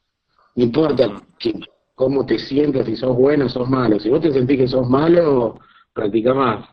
No 0.55 0.65
importa 0.65 1.23
cómo 1.95 2.27
te 2.27 2.39
sientes, 2.39 2.87
si 2.87 2.97
sos 2.97 3.17
bueno 3.17 3.47
o 3.47 3.49
sos 3.49 3.69
malo. 3.69 4.01
Si 4.01 4.09
vos 4.09 4.21
te 4.21 4.33
sentís 4.33 4.59
que 4.59 4.69
sos 4.69 4.89
malo, 4.89 5.59
practica 5.93 6.35
más. 6.35 6.69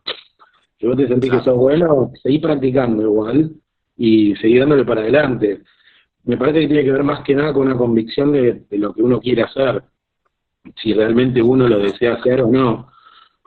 Si 0.79 0.87
vos 0.87 0.95
te 0.95 1.07
sentís 1.07 1.31
que 1.31 1.41
sos 1.41 1.57
bueno, 1.57 2.11
seguí 2.23 2.39
practicando 2.39 3.03
igual 3.03 3.51
y 3.97 4.35
seguí 4.37 4.57
dándole 4.59 4.85
para 4.85 5.01
adelante. 5.01 5.61
Me 6.23 6.37
parece 6.37 6.61
que 6.61 6.67
tiene 6.67 6.83
que 6.83 6.91
ver 6.91 7.03
más 7.03 7.23
que 7.23 7.35
nada 7.35 7.53
con 7.53 7.67
una 7.67 7.77
convicción 7.77 8.31
de, 8.31 8.65
lo 8.71 8.93
que 8.93 9.01
uno 9.01 9.19
quiere 9.19 9.43
hacer, 9.43 9.83
si 10.75 10.93
realmente 10.93 11.41
uno 11.41 11.67
lo 11.67 11.79
desea 11.79 12.15
hacer 12.15 12.41
o 12.41 12.47
no. 12.47 12.91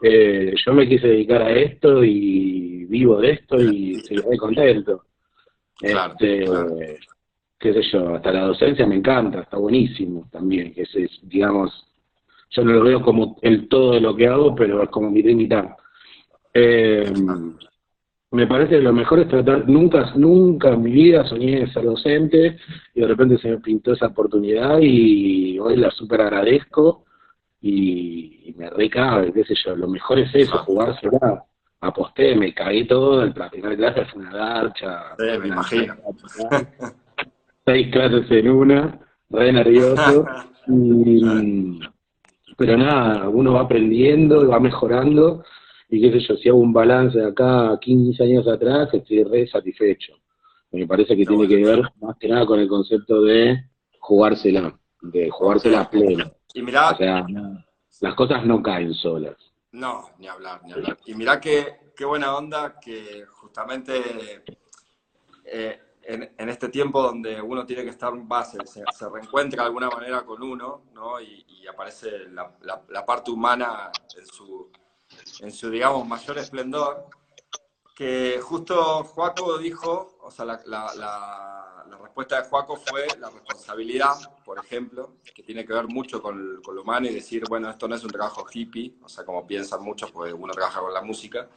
Eh, 0.03 0.55
yo 0.65 0.75
me 0.75 0.89
quise 0.89 1.07
dedicar 1.07 1.43
a 1.43 1.51
esto 1.51 2.03
y 2.03 2.87
vivo 2.87 3.21
de 3.21 3.31
esto 3.33 3.63
y 3.63 3.93
estoy 3.97 4.37
contento. 4.37 5.05
este, 5.81 6.45
qué 7.59 7.73
sé 7.73 7.83
yo, 7.93 8.17
hasta 8.17 8.33
la 8.33 8.47
docencia 8.47 8.87
me 8.87 8.97
encanta, 8.97 9.43
está 9.43 9.57
buenísimo 9.57 10.29
también, 10.33 10.75
que 10.75 10.83
es, 10.83 10.91
digamos, 11.23 11.87
yo 12.51 12.65
no 12.65 12.73
lo 12.73 12.83
veo 12.83 13.01
como 13.01 13.39
el 13.41 13.69
todo 13.69 13.93
de 13.93 14.01
lo 14.01 14.17
que 14.17 14.27
hago, 14.27 14.55
pero 14.55 14.83
es 14.83 14.91
como 14.91 15.11
mi 15.11 15.23
mitad. 15.23 15.77
Eh, 16.53 17.05
me 18.33 18.47
parece 18.47 18.77
que 18.77 18.81
lo 18.81 18.95
mejor 18.95 19.21
es 19.21 19.29
tratar, 19.29 19.69
nunca, 19.69 20.11
nunca 20.17 20.71
en 20.71 20.83
mi 20.83 20.91
vida 20.91 21.27
soñé 21.27 21.71
ser 21.71 21.85
docente 21.85 22.57
y 22.95 23.01
de 23.01 23.07
repente 23.07 23.37
se 23.37 23.51
me 23.51 23.59
pintó 23.59 23.93
esa 23.93 24.07
oportunidad 24.07 24.79
y 24.81 25.59
hoy 25.59 25.77
la 25.77 25.91
súper 25.91 26.23
agradezco 26.23 27.05
y, 27.61 28.55
me 28.57 28.71
recabe, 28.71 29.33
qué 29.33 29.45
sé 29.45 29.55
yo, 29.65 29.77
lo 29.77 29.89
mejor 29.89 30.19
es 30.19 30.35
eso, 30.35 30.59
jugársela. 30.59 31.45
Aposté, 31.81 32.35
me 32.37 32.55
caí 32.55 32.87
todo, 32.87 33.25
la 33.27 33.51
primera 33.51 33.77
clase 33.77 34.05
fue 34.07 34.23
una 34.23 34.33
garcha. 34.33 35.03
me 35.19 35.49
imagino. 35.49 35.95
Seis 37.65 37.89
clases 37.91 38.31
en 38.31 38.51
una, 38.51 39.01
re 39.31 39.53
nervioso. 39.53 40.27
y, 40.69 41.81
pero 42.57 42.77
nada, 42.77 43.29
uno 43.29 43.55
va 43.55 43.63
aprendiendo, 43.63 44.49
va 44.49 44.61
mejorando, 44.61 45.45
y 45.93 46.01
qué 46.01 46.11
sé 46.11 46.27
yo, 46.27 46.37
si 46.37 46.49
hago 46.49 46.59
un 46.59 46.73
balance 46.73 47.19
de 47.19 47.27
acá 47.27 47.79
15 47.79 48.23
años 48.23 48.49
atrás, 48.49 48.89
estoy 48.95 49.25
re 49.25 49.47
satisfecho. 49.47 50.15
Me 50.71 50.87
parece 50.87 51.15
que 51.15 51.27
tiene 51.27 51.47
que 51.47 51.57
ver 51.57 51.83
más 52.01 52.17
que 52.19 52.29
nada 52.29 52.47
con 52.47 52.59
el 52.59 52.67
concepto 52.67 53.21
de 53.21 53.63
jugársela, 53.99 54.75
de 55.03 55.29
jugársela 55.29 55.91
plena. 55.91 56.33
Y 56.55 56.63
mirá, 56.63 56.93
o 56.93 56.97
sea, 56.97 57.27
las 58.01 58.15
cosas 58.15 58.47
no 58.47 58.63
caen 58.63 58.95
solas. 58.95 59.37
No, 59.73 60.09
ni 60.19 60.29
hablar, 60.29 60.63
ni 60.65 60.73
hablar. 60.73 60.97
Y 61.05 61.15
mirá 61.15 61.39
qué, 61.39 61.67
qué 61.95 62.07
buena 62.07 62.39
onda 62.39 62.81
que 62.81 63.27
justamente 63.27 64.43
eh, 65.45 65.79
en, 66.05 66.49
este 66.49 66.71
tiempo 66.71 67.03
donde 67.03 67.39
uno 67.43 67.67
tiene 67.67 67.85
que 67.85 67.91
estar 67.91 68.15
base, 68.17 68.57
se, 68.65 68.83
reencuentra 69.11 69.65
de 69.65 69.67
alguna 69.67 69.91
manera 69.91 70.23
con 70.23 70.43
uno, 70.43 70.85
¿no? 70.95 71.21
Y, 71.21 71.45
aparece 71.71 72.29
la, 72.31 73.05
parte 73.07 73.31
humana 73.31 73.91
en 74.19 74.27
su, 74.27 74.71
en 75.43 75.53
su, 75.53 75.69
digamos, 75.69 76.07
mayor 76.07 76.39
esplendor, 76.39 77.09
que 77.95 78.41
justo 78.41 79.05
Joaco 79.05 79.59
dijo, 79.59 80.17
o 80.23 80.31
sea, 80.31 80.45
la, 80.45 80.63
la, 80.65 81.59
respuesta 82.01 82.43
de 82.43 82.49
Joaco 82.49 82.77
fue 82.77 83.07
la 83.21 83.31
responsabilidad, 83.31 84.15
por 84.45 84.59
ejemplo, 84.59 85.17
que 85.35 85.43
tiene 85.43 85.65
que 85.65 85.73
ver 85.73 85.87
mucho 85.87 86.21
con, 86.21 86.61
con, 86.63 86.75
lo 86.75 86.83
humano 86.83 87.07
y 87.07 87.15
decir, 87.15 87.45
bueno, 87.49 87.71
esto 87.71 87.87
no 87.87 87.95
es 87.95 88.05
un 88.05 88.11
trabajo 88.11 88.45
hippie, 88.51 88.97
o 89.03 89.09
sea, 89.09 89.25
como 89.25 89.47
piensan 89.47 89.83
muchos, 89.83 90.11
porque 90.11 90.33
uno 90.33 90.53
trabaja 90.53 90.81
con 90.81 90.93
la 90.93 91.03
música, 91.03 91.49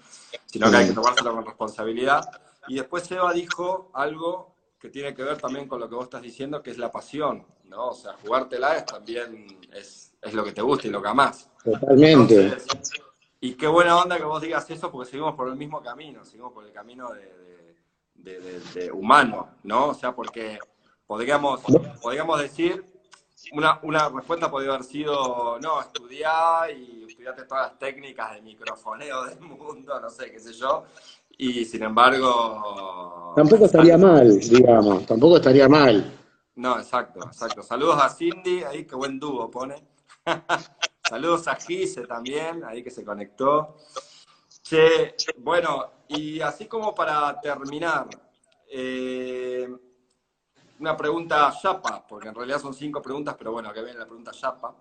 sino 0.45 0.69
que 0.69 0.77
hay 0.77 0.87
que 0.87 0.93
tomárselo 0.93 1.33
con 1.33 1.45
responsabilidad 1.45 2.29
y 2.67 2.75
después 2.75 3.09
Eva 3.11 3.33
dijo 3.33 3.91
algo 3.93 4.55
que 4.79 4.89
tiene 4.89 5.13
que 5.13 5.23
ver 5.23 5.37
también 5.37 5.67
con 5.67 5.79
lo 5.79 5.89
que 5.89 5.95
vos 5.95 6.05
estás 6.05 6.21
diciendo, 6.21 6.61
que 6.61 6.71
es 6.71 6.77
la 6.77 6.91
pasión, 6.91 7.45
¿no? 7.65 7.89
O 7.89 7.93
sea, 7.93 8.13
jugártela 8.23 8.77
es 8.77 8.85
también 8.85 9.59
es, 9.73 10.13
lo 10.31 10.43
que 10.43 10.51
te 10.51 10.61
gusta 10.61 10.87
y 10.87 10.91
lo 10.91 11.01
que 11.01 11.09
amás. 11.09 11.49
Totalmente. 11.63 12.57
Y 13.45 13.53
qué 13.53 13.67
buena 13.67 13.95
onda 14.01 14.17
que 14.17 14.23
vos 14.23 14.41
digas 14.41 14.67
eso, 14.71 14.91
porque 14.91 15.11
seguimos 15.11 15.35
por 15.35 15.47
el 15.47 15.55
mismo 15.55 15.79
camino, 15.79 16.25
seguimos 16.25 16.51
por 16.51 16.65
el 16.65 16.71
camino 16.71 17.09
de, 18.15 18.91
humano, 18.91 19.49
¿no? 19.63 19.89
O 19.89 19.93
sea, 19.93 20.15
porque 20.15 20.57
podríamos, 21.05 21.61
podríamos 22.01 22.41
decir, 22.41 22.83
una, 23.51 23.79
una 23.83 24.09
respuesta 24.09 24.49
podría 24.49 24.71
haber 24.71 24.83
sido, 24.83 25.59
no, 25.61 25.79
estudiar 25.79 26.71
y 26.71 27.05
estudiate 27.07 27.43
todas 27.43 27.69
las 27.69 27.77
técnicas 27.77 28.33
de 28.33 28.41
microfoneo 28.41 29.25
del 29.25 29.39
mundo, 29.41 29.99
no 29.99 30.09
sé, 30.09 30.31
qué 30.31 30.39
sé 30.39 30.51
yo, 30.53 30.85
y 31.37 31.65
sin 31.65 31.83
embargo... 31.83 33.33
Tampoco 33.35 33.65
estaría 33.65 33.95
mal, 33.95 34.39
digamos, 34.39 35.05
tampoco 35.05 35.37
estaría 35.37 35.69
mal. 35.69 36.19
No, 36.55 36.79
exacto, 36.79 37.19
exacto. 37.27 37.61
Saludos 37.61 38.01
a 38.01 38.09
Cindy, 38.09 38.63
ahí 38.63 38.85
qué 38.85 38.95
buen 38.95 39.19
dúo 39.19 39.51
pone. 39.51 39.75
Saludos 41.07 41.47
a 41.47 41.55
Gise 41.55 42.07
también, 42.07 42.63
ahí 42.63 42.83
que 42.83 42.89
se 42.91 43.05
conectó. 43.05 43.77
Che, 44.63 45.15
bueno, 45.37 45.91
y 46.07 46.41
así 46.41 46.65
como 46.65 46.95
para 46.95 47.39
terminar, 47.39 48.07
eh, 48.67 49.69
una 50.79 50.97
pregunta 50.97 51.53
chapa, 51.61 52.05
porque 52.07 52.29
en 52.29 52.35
realidad 52.35 52.59
son 52.59 52.73
cinco 52.73 53.01
preguntas, 53.01 53.35
pero 53.37 53.51
bueno, 53.51 53.69
acá 53.69 53.81
viene 53.81 53.99
la 53.99 54.05
pregunta 54.05 54.31
chapa, 54.31 54.75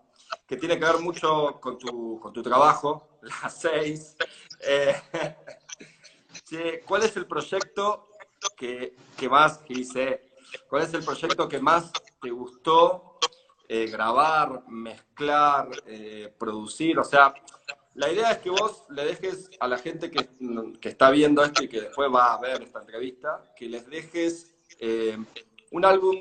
que 0.46 0.56
tiene 0.56 0.78
que 0.78 0.84
ver 0.84 0.98
mucho 0.98 1.60
con 1.60 1.78
tu, 1.78 2.18
con 2.18 2.32
tu 2.32 2.42
trabajo, 2.42 3.08
las 3.22 3.60
seis. 3.60 4.16
Eh, 4.60 4.94
¿cuál 6.86 7.02
es 7.02 7.16
el 7.16 7.26
proyecto 7.26 8.08
que, 8.56 8.96
más, 9.28 9.58
que 9.58 9.72
hice, 9.74 10.32
cuál 10.68 10.82
es 10.82 10.94
el 10.94 11.04
proyecto 11.04 11.48
que 11.48 11.58
más 11.58 11.92
te 12.20 12.30
gustó 12.30 13.13
eh, 13.68 13.86
grabar, 13.86 14.62
mezclar, 14.68 15.68
eh, 15.86 16.32
producir? 16.38 16.98
O 16.98 17.04
sea, 17.04 17.34
la 17.94 18.10
idea 18.10 18.32
es 18.32 18.38
que 18.38 18.50
vos 18.50 18.84
le 18.90 19.04
dejes 19.04 19.50
a 19.60 19.68
la 19.68 19.78
gente 19.78 20.10
que, 20.10 20.28
está 20.88 21.10
viendo 21.10 21.44
esto 21.44 21.62
y 21.62 21.68
que 21.68 21.80
después 21.80 22.10
va 22.12 22.34
a 22.34 22.40
ver 22.40 22.62
esta 22.62 22.80
entrevista, 22.80 23.52
que 23.56 23.68
les 23.68 23.88
dejes 23.88 24.54
eh, 24.80 25.16
un 25.70 25.84
álbum 25.84 26.16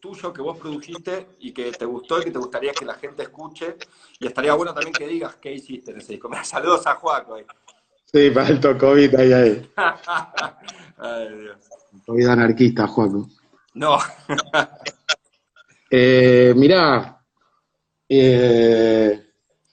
tuyo 0.00 0.32
que 0.32 0.42
vos 0.42 0.58
produjiste 0.58 1.28
y 1.38 1.52
que 1.52 1.72
te 1.72 1.84
gustó 1.84 2.20
y 2.20 2.24
que 2.24 2.30
te 2.30 2.38
gustaría 2.38 2.72
que 2.72 2.84
la 2.84 2.94
gente 2.94 3.22
escuche. 3.22 3.76
Y 4.18 4.26
estaría 4.26 4.54
bueno 4.54 4.74
también 4.74 4.92
que 4.92 5.06
digas 5.06 5.36
qué 5.36 5.52
hiciste 5.52 5.92
en 5.92 5.98
ese 5.98 6.14
disco. 6.14 6.30
Saludos 6.42 6.86
a 6.86 6.94
Juaco. 6.94 7.36
Sí, 8.04 8.30
faltó 8.30 8.78
COVID 8.78 9.14
ahí, 9.16 9.32
ahí. 9.32 9.70
Ay, 10.96 11.38
Dios. 11.38 11.56
COVID 12.06 12.26
anarquista, 12.28 12.86
Juan. 12.86 13.26
No. 13.74 13.98
eh, 15.98 16.54
mirá, 16.56 17.24
eh, 18.08 19.30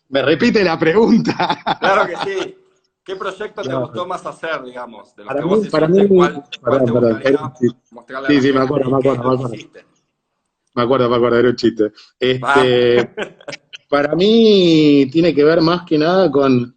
me 0.09 0.21
repite 0.21 0.63
la 0.63 0.77
pregunta. 0.77 1.77
Claro 1.79 2.07
que 2.07 2.17
sí. 2.17 2.57
¿Qué 3.03 3.17
proyecto 3.17 3.61
te 3.61 3.73
gustó 3.73 4.07
más 4.07 4.25
hacer, 4.25 4.63
digamos? 4.63 5.13
De 5.15 5.25
los 5.25 5.33
para 5.33 5.41
que 5.41 5.55
mí, 5.55 5.69
para 5.69 5.87
mí, 5.89 6.07
¿cuál, 6.07 6.43
perdón, 6.63 7.19
perdón, 7.21 7.53
sí, 7.59 7.67
sí, 8.27 8.41
sí, 8.41 8.53
me 8.53 8.61
acuerdo, 8.61 8.89
me 8.91 8.97
acuerdo, 8.97 9.23
me 9.23 9.33
acuerdo. 9.33 9.55
Me 10.75 10.83
acuerdo, 10.83 11.09
me 11.09 11.15
acuerdo, 11.17 11.39
era 11.39 11.49
un 11.49 11.55
chiste. 11.57 11.91
Este, 12.17 13.09
para 13.89 14.15
mí 14.15 15.09
tiene 15.11 15.35
que 15.35 15.43
ver 15.43 15.59
más 15.59 15.83
que 15.85 15.97
nada 15.97 16.31
con 16.31 16.73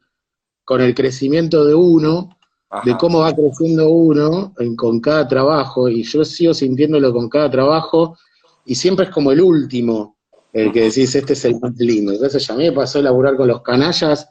con 0.66 0.80
el 0.80 0.96
crecimiento 0.96 1.64
de 1.64 1.76
uno, 1.76 2.37
de 2.85 2.96
cómo 2.96 3.20
va 3.20 3.32
creciendo 3.32 3.88
uno 3.88 4.52
con 4.76 5.00
cada 5.00 5.26
trabajo, 5.28 5.88
y 5.88 6.02
yo 6.02 6.24
sigo 6.24 6.52
sintiéndolo 6.52 7.12
con 7.12 7.28
cada 7.28 7.48
trabajo, 7.48 8.18
y 8.66 8.74
siempre 8.74 9.07
es 9.07 9.11
como 9.12 9.31
el 9.33 9.40
último, 9.40 10.18
el 10.52 10.72
que 10.72 10.83
decís, 10.83 11.14
este 11.14 11.35
es 11.35 11.44
el 11.44 11.59
más 11.61 11.72
lindo. 11.76 12.12
Entonces 12.12 12.46
ya 12.46 12.55
me 12.55 12.72
pasó 12.72 12.98
a 12.98 13.02
laburar 13.02 13.37
con 13.37 13.48
los 13.48 13.62
canallas 13.62 14.29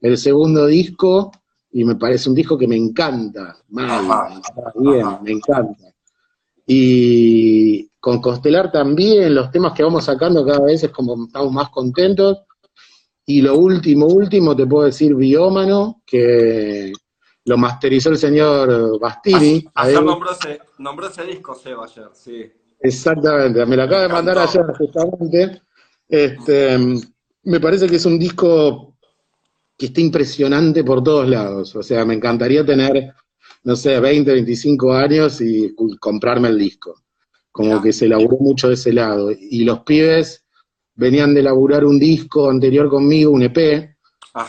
el 0.00 0.16
segundo 0.18 0.66
disco, 0.66 1.30
y 1.70 1.84
me 1.84 1.96
parece 1.96 2.28
un 2.28 2.34
disco 2.34 2.56
que 2.56 2.68
me 2.68 2.76
encanta, 2.76 3.56
mal, 3.68 4.40
bien, 4.76 5.06
me 5.22 5.32
encanta. 5.32 5.92
Y 6.66 7.88
con 8.00 8.20
Costelar 8.20 8.70
también, 8.70 9.34
los 9.34 9.50
temas 9.50 9.72
que 9.72 9.82
vamos 9.82 10.04
sacando 10.04 10.46
cada 10.46 10.64
vez 10.64 10.84
es 10.84 10.90
como 10.90 11.24
estamos 11.26 11.52
más 11.52 11.70
contentos, 11.70 12.38
y 13.26 13.42
lo 13.42 13.56
último, 13.56 14.06
último, 14.06 14.54
te 14.54 14.66
puedo 14.66 14.84
decir 14.86 15.14
Biómano, 15.14 16.02
que 16.06 16.92
lo 17.46 17.58
masterizó 17.58 18.10
el 18.10 18.18
señor 18.18 18.98
Bastini. 19.00 19.64
Ayer 19.74 20.02
nombró 20.02 20.32
ese, 20.32 20.60
nombró 20.78 21.08
ese 21.08 21.24
disco, 21.24 21.54
Seba, 21.54 21.84
ayer, 21.84 22.08
sí. 22.14 22.52
Exactamente, 22.84 23.64
me 23.64 23.76
lo 23.76 23.84
acaba 23.84 24.02
de 24.02 24.08
mandar 24.08 24.38
ayer 24.38 24.62
justamente. 24.76 25.62
Este, 26.06 26.78
me 27.44 27.58
parece 27.58 27.88
que 27.88 27.96
es 27.96 28.04
un 28.04 28.18
disco 28.18 28.98
que 29.78 29.86
está 29.86 30.02
impresionante 30.02 30.84
por 30.84 31.02
todos 31.02 31.26
lados. 31.26 31.74
O 31.76 31.82
sea, 31.82 32.04
me 32.04 32.12
encantaría 32.12 32.62
tener, 32.64 33.14
no 33.62 33.74
sé, 33.74 33.98
20, 33.98 34.30
25 34.30 34.92
años 34.92 35.40
y 35.40 35.74
comprarme 35.98 36.48
el 36.48 36.58
disco. 36.58 37.02
Como 37.50 37.80
que 37.80 37.90
se 37.90 38.06
laburó 38.06 38.36
mucho 38.38 38.68
de 38.68 38.74
ese 38.74 38.92
lado. 38.92 39.30
Y 39.32 39.64
los 39.64 39.80
pibes 39.80 40.44
venían 40.94 41.32
de 41.32 41.42
laburar 41.42 41.86
un 41.86 41.98
disco 41.98 42.50
anterior 42.50 42.90
conmigo, 42.90 43.30
un 43.30 43.44
EP, 43.44 43.56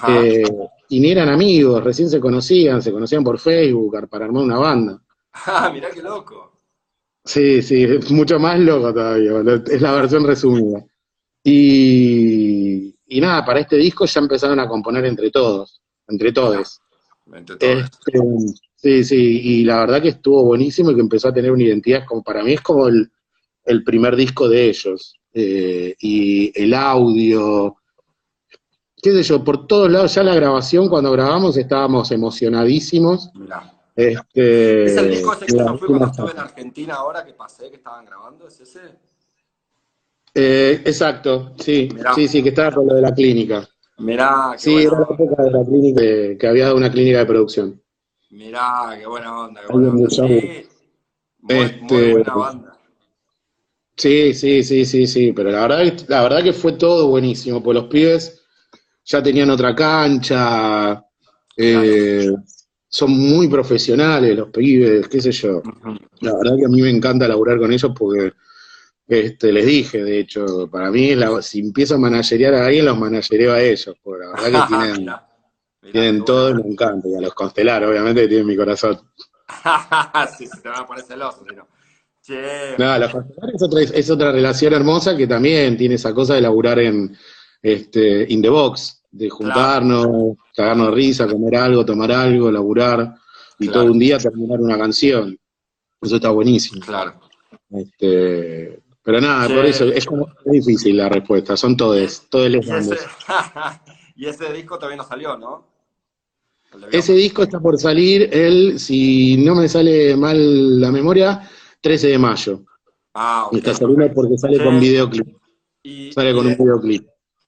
eh, 0.10 0.44
y 0.90 1.00
ni 1.00 1.12
eran 1.12 1.30
amigos, 1.30 1.82
recién 1.82 2.10
se 2.10 2.20
conocían, 2.20 2.82
se 2.82 2.92
conocían 2.92 3.24
por 3.24 3.40
Facebook 3.40 4.10
para 4.10 4.26
armar 4.26 4.44
una 4.44 4.58
banda. 4.58 5.02
Ah, 5.48 5.70
mirá 5.74 5.90
qué 5.90 6.02
loco. 6.02 6.55
Sí, 7.26 7.64
sí, 7.64 7.84
es 7.84 8.12
mucho 8.12 8.40
más 8.40 8.60
loco 8.60 8.94
todavía, 8.94 9.32
es 9.68 9.82
la 9.82 9.94
versión 9.94 10.26
resumida. 10.26 10.86
Y, 11.44 12.96
y 13.08 13.22
nada, 13.22 13.44
para 13.44 13.60
este 13.62 13.78
disco 13.78 14.06
ya 14.06 14.22
empezaron 14.22 14.60
a 14.60 14.68
componer 14.68 15.06
entre 15.06 15.32
todos, 15.32 15.82
entre 16.08 16.32
todos. 16.32 16.80
Entre 17.34 17.56
todos. 17.56 17.84
Este, 17.84 18.20
sí, 18.76 19.04
sí, 19.04 19.42
y 19.44 19.64
la 19.64 19.80
verdad 19.80 20.04
que 20.04 20.10
estuvo 20.10 20.44
buenísimo 20.44 20.92
y 20.92 20.96
que 20.96 21.02
empezó 21.02 21.30
a 21.30 21.34
tener 21.34 21.52
una 21.52 21.64
identidad, 21.64 22.06
como 22.06 22.24
para 22.24 22.44
mí 22.44 22.54
es 22.54 22.62
como 22.62 22.88
el, 22.88 23.10
primer 23.84 24.16
disco 24.16 24.48
de 24.48 24.70
ellos. 24.70 25.16
Eh, 25.34 25.96
y 26.00 26.52
el 26.62 26.74
audio, 26.76 27.76
qué 29.02 29.12
sé 29.12 29.24
yo, 29.24 29.44
por 29.44 29.66
todos 29.66 29.92
lados, 29.92 30.14
ya 30.14 30.24
la 30.24 30.36
grabación, 30.36 30.90
cuando 30.90 31.12
grabamos 31.12 31.58
estábamos 31.58 32.12
emocionadísimos. 32.12 33.32
Este, 33.96 34.86
¿Es 34.86 34.98
el 34.98 35.10
disco 35.10 35.34
ese 35.34 35.46
que 35.46 35.64
fui 35.78 35.88
cuando 35.88 36.06
estuve 36.08 36.32
en 36.32 36.40
Argentina 36.40 36.96
ahora 36.96 37.26
que 37.26 37.34
pasé, 37.34 37.70
que 37.70 37.78
estaban 37.78 38.06
grabando? 38.06 38.48
¿Es 38.48 38.60
ese? 38.60 38.82
Eh, 40.34 40.82
exacto, 40.84 41.54
sí, 41.58 41.88
sí, 42.14 42.28
sí, 42.28 42.44
que 42.44 42.50
estaba 42.50 42.72
con 42.72 42.88
lo 42.88 42.96
de 42.96 43.02
la 43.02 43.14
clínica. 43.14 43.66
Mirá, 44.00 44.54
Sí, 44.58 44.76
era 44.76 45.00
la 45.00 45.08
época 45.10 45.44
de 45.44 45.52
la 45.52 45.64
clínica, 45.64 46.02
que 46.38 46.48
había 46.48 46.66
dado 46.66 46.76
una 46.76 46.92
clínica 46.92 47.20
de 47.20 47.26
producción. 47.26 47.82
Mirá, 48.32 48.98
qué 49.00 49.08
buena 49.08 49.44
onda, 49.46 49.62
qué 49.62 49.72
buena 49.72 49.90
onda. 49.92 50.10
Sí, 50.10 50.68
muy, 51.40 51.56
este, 51.56 52.12
buena 52.12 52.36
banda. 52.36 52.78
Sí, 53.96 54.34
sí, 54.34 54.62
sí, 54.62 54.84
sí, 54.84 55.08
sí, 55.08 55.32
pero 55.32 55.52
la 55.52 55.68
verdad, 55.68 55.94
la 56.10 56.24
verdad 56.24 56.44
que 56.44 56.52
fue 56.52 56.74
todo 56.74 57.08
buenísimo, 57.08 57.64
pues 57.64 57.76
los 57.76 57.86
pibes 57.86 58.44
ya 59.06 59.24
tenían 59.24 59.50
otra 59.52 59.74
cancha, 59.74 61.02
eh, 61.56 62.30
son 62.96 63.12
muy 63.12 63.50
profesionales 63.50 64.38
los 64.38 64.48
pibes, 64.52 65.10
qué 65.10 65.20
sé 65.20 65.30
yo. 65.30 65.62
La 66.22 66.34
verdad 66.34 66.56
que 66.58 66.66
a 66.66 66.70
mí 66.70 66.82
me 66.82 66.90
encanta 66.90 67.28
laburar 67.28 67.60
con 67.60 67.74
ellos 67.74 67.92
porque 67.94 68.32
este, 69.06 69.52
les 69.52 69.66
dije, 69.66 70.02
de 70.02 70.20
hecho, 70.20 70.70
para 70.72 70.90
mí, 70.92 71.10
si 71.42 71.60
empiezo 71.60 71.96
a 71.96 71.98
managerear 71.98 72.54
a 72.54 72.68
alguien, 72.68 72.86
los 72.86 72.98
managereo 72.98 73.52
a 73.52 73.62
ellos, 73.62 73.94
porque 74.02 74.24
la 74.24 74.32
verdad 74.32 74.68
que 74.70 74.76
tienen, 74.94 75.12
tienen 75.92 76.24
todo 76.24 76.52
y 76.52 76.54
me 76.54 76.70
encanta. 76.70 77.10
Y 77.10 77.16
a 77.16 77.20
los 77.20 77.34
constelar, 77.34 77.84
obviamente, 77.84 78.22
que 78.22 78.28
tienen 78.30 78.48
mi 78.48 78.56
corazón. 78.56 78.98
sí, 80.38 80.48
se 80.48 80.62
te 80.62 80.70
van 80.70 80.80
a 80.80 80.88
poner 80.88 81.04
celosos, 81.04 81.46
no. 81.54 81.68
No, 82.78 82.98
los 82.98 83.12
constelar 83.12 83.50
es 83.54 83.62
otra, 83.62 83.82
es 83.82 84.10
otra 84.10 84.32
relación 84.32 84.74
hermosa 84.74 85.18
que 85.18 85.28
también 85.28 85.76
tiene 85.76 85.96
esa 85.96 86.14
cosa 86.14 86.36
de 86.36 86.42
laburar 86.42 86.80
en 86.80 87.14
este, 87.62 88.26
in 88.32 88.42
the 88.42 88.48
box, 88.48 89.04
de 89.12 89.30
juntarnos, 89.30 90.38
cagarnos 90.56 90.94
risa, 90.94 91.28
comer 91.28 91.56
algo, 91.58 91.86
tomar 91.86 92.12
algo, 92.12 92.52
laburar, 92.52 93.16
y 93.60 93.68
todo 93.68 93.86
un 93.86 94.00
día 94.00 94.18
terminar 94.18 94.60
una 94.60 94.78
canción. 94.78 95.38
Eso 96.02 96.16
está 96.16 96.30
buenísimo. 96.30 96.82
Claro. 96.86 97.20
Este, 97.70 98.82
pero 99.04 99.22
nada, 99.22 99.48
por 99.48 99.66
eso 99.66 99.86
es 99.86 100.06
como 100.06 100.30
difícil 100.46 100.98
la 100.98 101.10
respuesta, 101.10 101.56
son 101.56 101.78
todos, 101.78 102.24
todos 102.30 102.50
los 102.50 102.66
y 102.66 102.70
y 104.24 104.28
ese 104.28 104.52
disco 104.54 104.78
todavía 104.78 104.98
no 104.98 105.04
salió, 105.04 105.38
¿no? 105.38 105.76
Ese 106.92 107.14
disco 107.14 107.44
está 107.44 107.60
por 107.60 107.80
salir 107.80 108.30
el, 108.34 108.80
si 108.80 109.38
no 109.38 109.56
me 109.56 109.70
sale 109.70 110.16
mal 110.18 110.82
la 110.82 110.92
memoria, 110.92 111.50
13 111.82 112.08
de 112.08 112.18
mayo. 112.18 112.64
Ah, 113.14 113.46
okay. 113.48 113.60
Está 113.60 113.74
saliendo 113.74 114.12
porque 114.14 114.38
sale 114.38 114.62
con 114.62 114.80
videoclip. 114.80 115.38
sale 116.14 116.34
con 116.34 116.48
un 116.48 116.58
videoclip. 116.58 117.08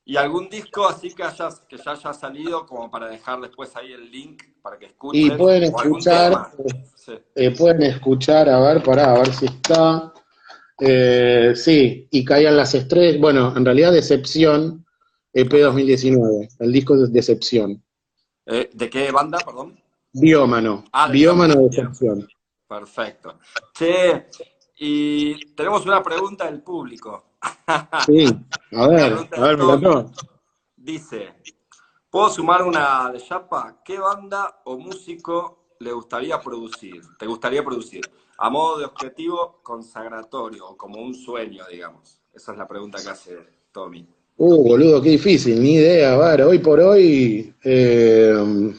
¿Y 0.10 0.16
algún 0.16 0.48
disco 0.48 0.88
así 0.88 1.14
que, 1.14 1.22
hayas, 1.22 1.60
que 1.68 1.76
ya 1.76 1.92
haya 1.92 2.14
salido 2.14 2.66
como 2.66 2.90
para 2.90 3.10
dejar 3.10 3.42
después 3.42 3.76
ahí 3.76 3.92
el 3.92 4.10
link 4.10 4.42
para 4.62 4.80
que 4.80 4.86
escuchen? 4.86 5.22
Y 5.22 5.32
pueden 5.32 5.64
escuchar, 5.64 6.54
eh, 7.36 7.52
pueden 7.52 7.84
escuchar, 7.84 8.48
a 8.48 8.58
ver, 8.58 8.82
pará, 8.82 9.12
a 9.12 9.18
ver 9.18 9.34
si 9.34 9.48
está. 9.48 10.14
Eh, 10.80 11.52
sí, 11.58 12.08
y 12.10 12.24
caían 12.24 12.56
las 12.56 12.74
estrellas. 12.74 13.20
Bueno, 13.20 13.54
en 13.58 13.66
realidad 13.66 13.92
Decepción, 13.92 14.86
EP 15.34 15.52
2019, 15.52 16.48
el 16.58 16.72
disco 16.72 16.96
de 16.96 17.10
Decepción. 17.10 17.84
Eh, 18.46 18.70
¿De 18.74 18.90
qué 18.90 19.12
banda, 19.12 19.40
perdón? 19.40 19.78
Biómano. 20.14 20.86
Ah, 20.94 21.10
Biómano 21.10 21.56
de 21.56 21.64
Decepción. 21.64 22.26
Perfecto. 22.66 23.40
Che, 23.78 24.28
y 24.78 25.54
tenemos 25.54 25.86
una 25.86 26.02
pregunta 26.02 26.46
del 26.46 26.62
público. 26.62 27.26
Sí, 28.06 28.26
a 28.72 28.88
ver, 28.88 29.14
a 29.14 29.42
ver, 29.42 29.58
me 29.58 30.06
Dice, 30.76 31.34
¿puedo 32.10 32.30
sumar 32.30 32.64
una 32.64 33.12
de 33.12 33.20
Chapa? 33.20 33.82
¿Qué 33.84 34.00
banda 34.00 34.62
o 34.66 34.78
músico 34.78 35.76
le 35.80 35.92
gustaría 35.92 36.40
producir? 36.40 37.02
¿Te 37.20 37.26
gustaría 37.26 37.64
producir? 37.64 38.10
A 38.38 38.50
modo 38.50 38.80
de 38.80 38.86
objetivo 38.86 39.60
consagratorio, 39.64 40.78
como 40.78 41.02
un 41.02 41.14
sueño, 41.14 41.66
digamos. 41.70 42.22
Esa 42.34 42.52
es 42.52 42.58
la 42.58 42.68
pregunta 42.68 43.00
que 43.04 43.10
hace 43.10 43.38
Tommy. 43.72 44.08
Uh, 44.38 44.64
boludo, 44.64 45.02
qué 45.02 45.10
difícil, 45.10 45.62
ni 45.62 45.74
idea. 45.74 46.16
Hoy 46.46 46.60
por 46.60 46.80
hoy, 46.80 47.54
eh, 47.64 48.74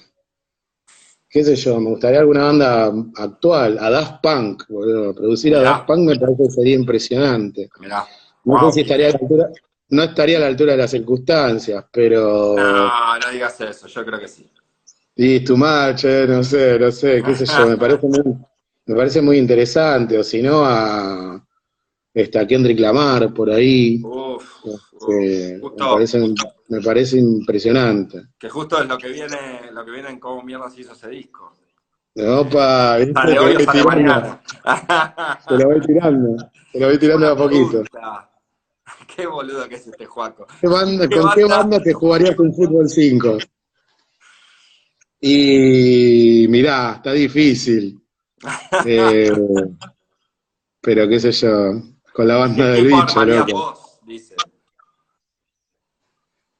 qué 1.28 1.44
sé 1.44 1.56
yo, 1.56 1.80
me 1.80 1.90
gustaría 1.90 2.20
alguna 2.20 2.44
banda 2.44 2.92
actual, 3.16 3.76
a 3.80 3.90
Daft 3.90 4.22
Punk, 4.22 4.62
boludo. 4.68 5.14
Producir 5.14 5.56
a 5.56 5.62
Daft 5.62 5.86
Punk 5.86 6.00
me 6.00 6.16
parece 6.16 6.44
que 6.44 6.50
sería 6.50 6.76
impresionante. 6.76 7.68
Mirá. 7.80 8.06
No 8.44 8.68
sé 8.68 8.72
si 8.72 8.80
estaría 8.80 9.08
a 9.08 9.10
la 9.10 9.18
altura, 9.18 9.50
no 9.90 10.02
estaría 10.02 10.36
a 10.36 10.40
la 10.40 10.46
altura 10.46 10.72
de 10.72 10.78
las 10.78 10.90
circunstancias, 10.90 11.84
pero. 11.92 12.54
No, 12.56 13.18
no 13.18 13.30
digas 13.32 13.60
eso, 13.60 13.86
yo 13.86 14.04
creo 14.04 14.18
que 14.18 14.28
sí. 14.28 14.50
Y 15.16 15.40
tu 15.40 15.56
match, 15.56 16.04
no 16.04 16.44
sé, 16.44 16.78
no 16.78 16.92
sé, 16.92 17.22
qué 17.24 17.34
sé 17.34 17.44
yo, 17.44 17.66
me 17.66 17.76
parece 17.78 18.06
muy, 18.06 18.22
me 18.86 18.94
parece 18.94 19.20
muy 19.20 19.38
interesante, 19.38 20.16
o 20.16 20.22
si 20.22 20.40
no, 20.40 20.64
a, 20.64 21.44
este, 22.14 22.38
a 22.38 22.46
Kendrick 22.46 22.78
Lamar 22.78 23.32
por 23.34 23.50
ahí. 23.50 24.00
Uf, 24.02 24.64
este, 25.08 25.60
me, 26.68 26.80
parece, 26.80 27.18
impresionante. 27.18 28.22
Que 28.38 28.48
justo 28.48 28.80
es 28.80 28.88
lo 28.88 28.98
que 28.98 29.08
viene, 29.08 29.70
lo 29.72 29.84
que 29.84 29.90
viene 29.90 30.10
en 30.10 30.20
cómo 30.20 30.42
mierda 30.42 30.70
se 30.70 30.82
hizo 30.82 30.92
ese 30.92 31.08
disco. 31.08 31.52
Opa, 32.16 32.98
mañana. 33.84 34.40
Te 35.48 35.56
lo 35.56 35.66
voy 35.66 35.80
tirando, 35.80 36.36
te 36.72 36.80
lo 36.80 36.86
voy 36.86 36.98
tirando 36.98 37.28
a 37.28 37.36
poquito. 37.36 37.82
Qué 39.18 39.26
boludo 39.26 39.68
que 39.68 39.74
es 39.74 39.84
este 39.84 40.06
Juaco. 40.06 40.46
¿Con 40.62 41.08
qué 41.34 41.44
banda 41.44 41.82
te 41.82 41.92
jugarías 41.92 42.38
un 42.38 42.54
fútbol 42.54 42.88
5? 42.88 43.38
Y 45.20 46.46
mirá, 46.48 46.94
está 46.96 47.12
difícil. 47.12 48.00
Eh, 48.86 49.32
pero 50.80 51.08
qué 51.08 51.18
sé 51.18 51.32
yo, 51.32 51.82
con 52.12 52.28
la 52.28 52.36
banda 52.36 52.68
del 52.68 52.86
bicho, 52.86 53.24
loco. 53.24 53.74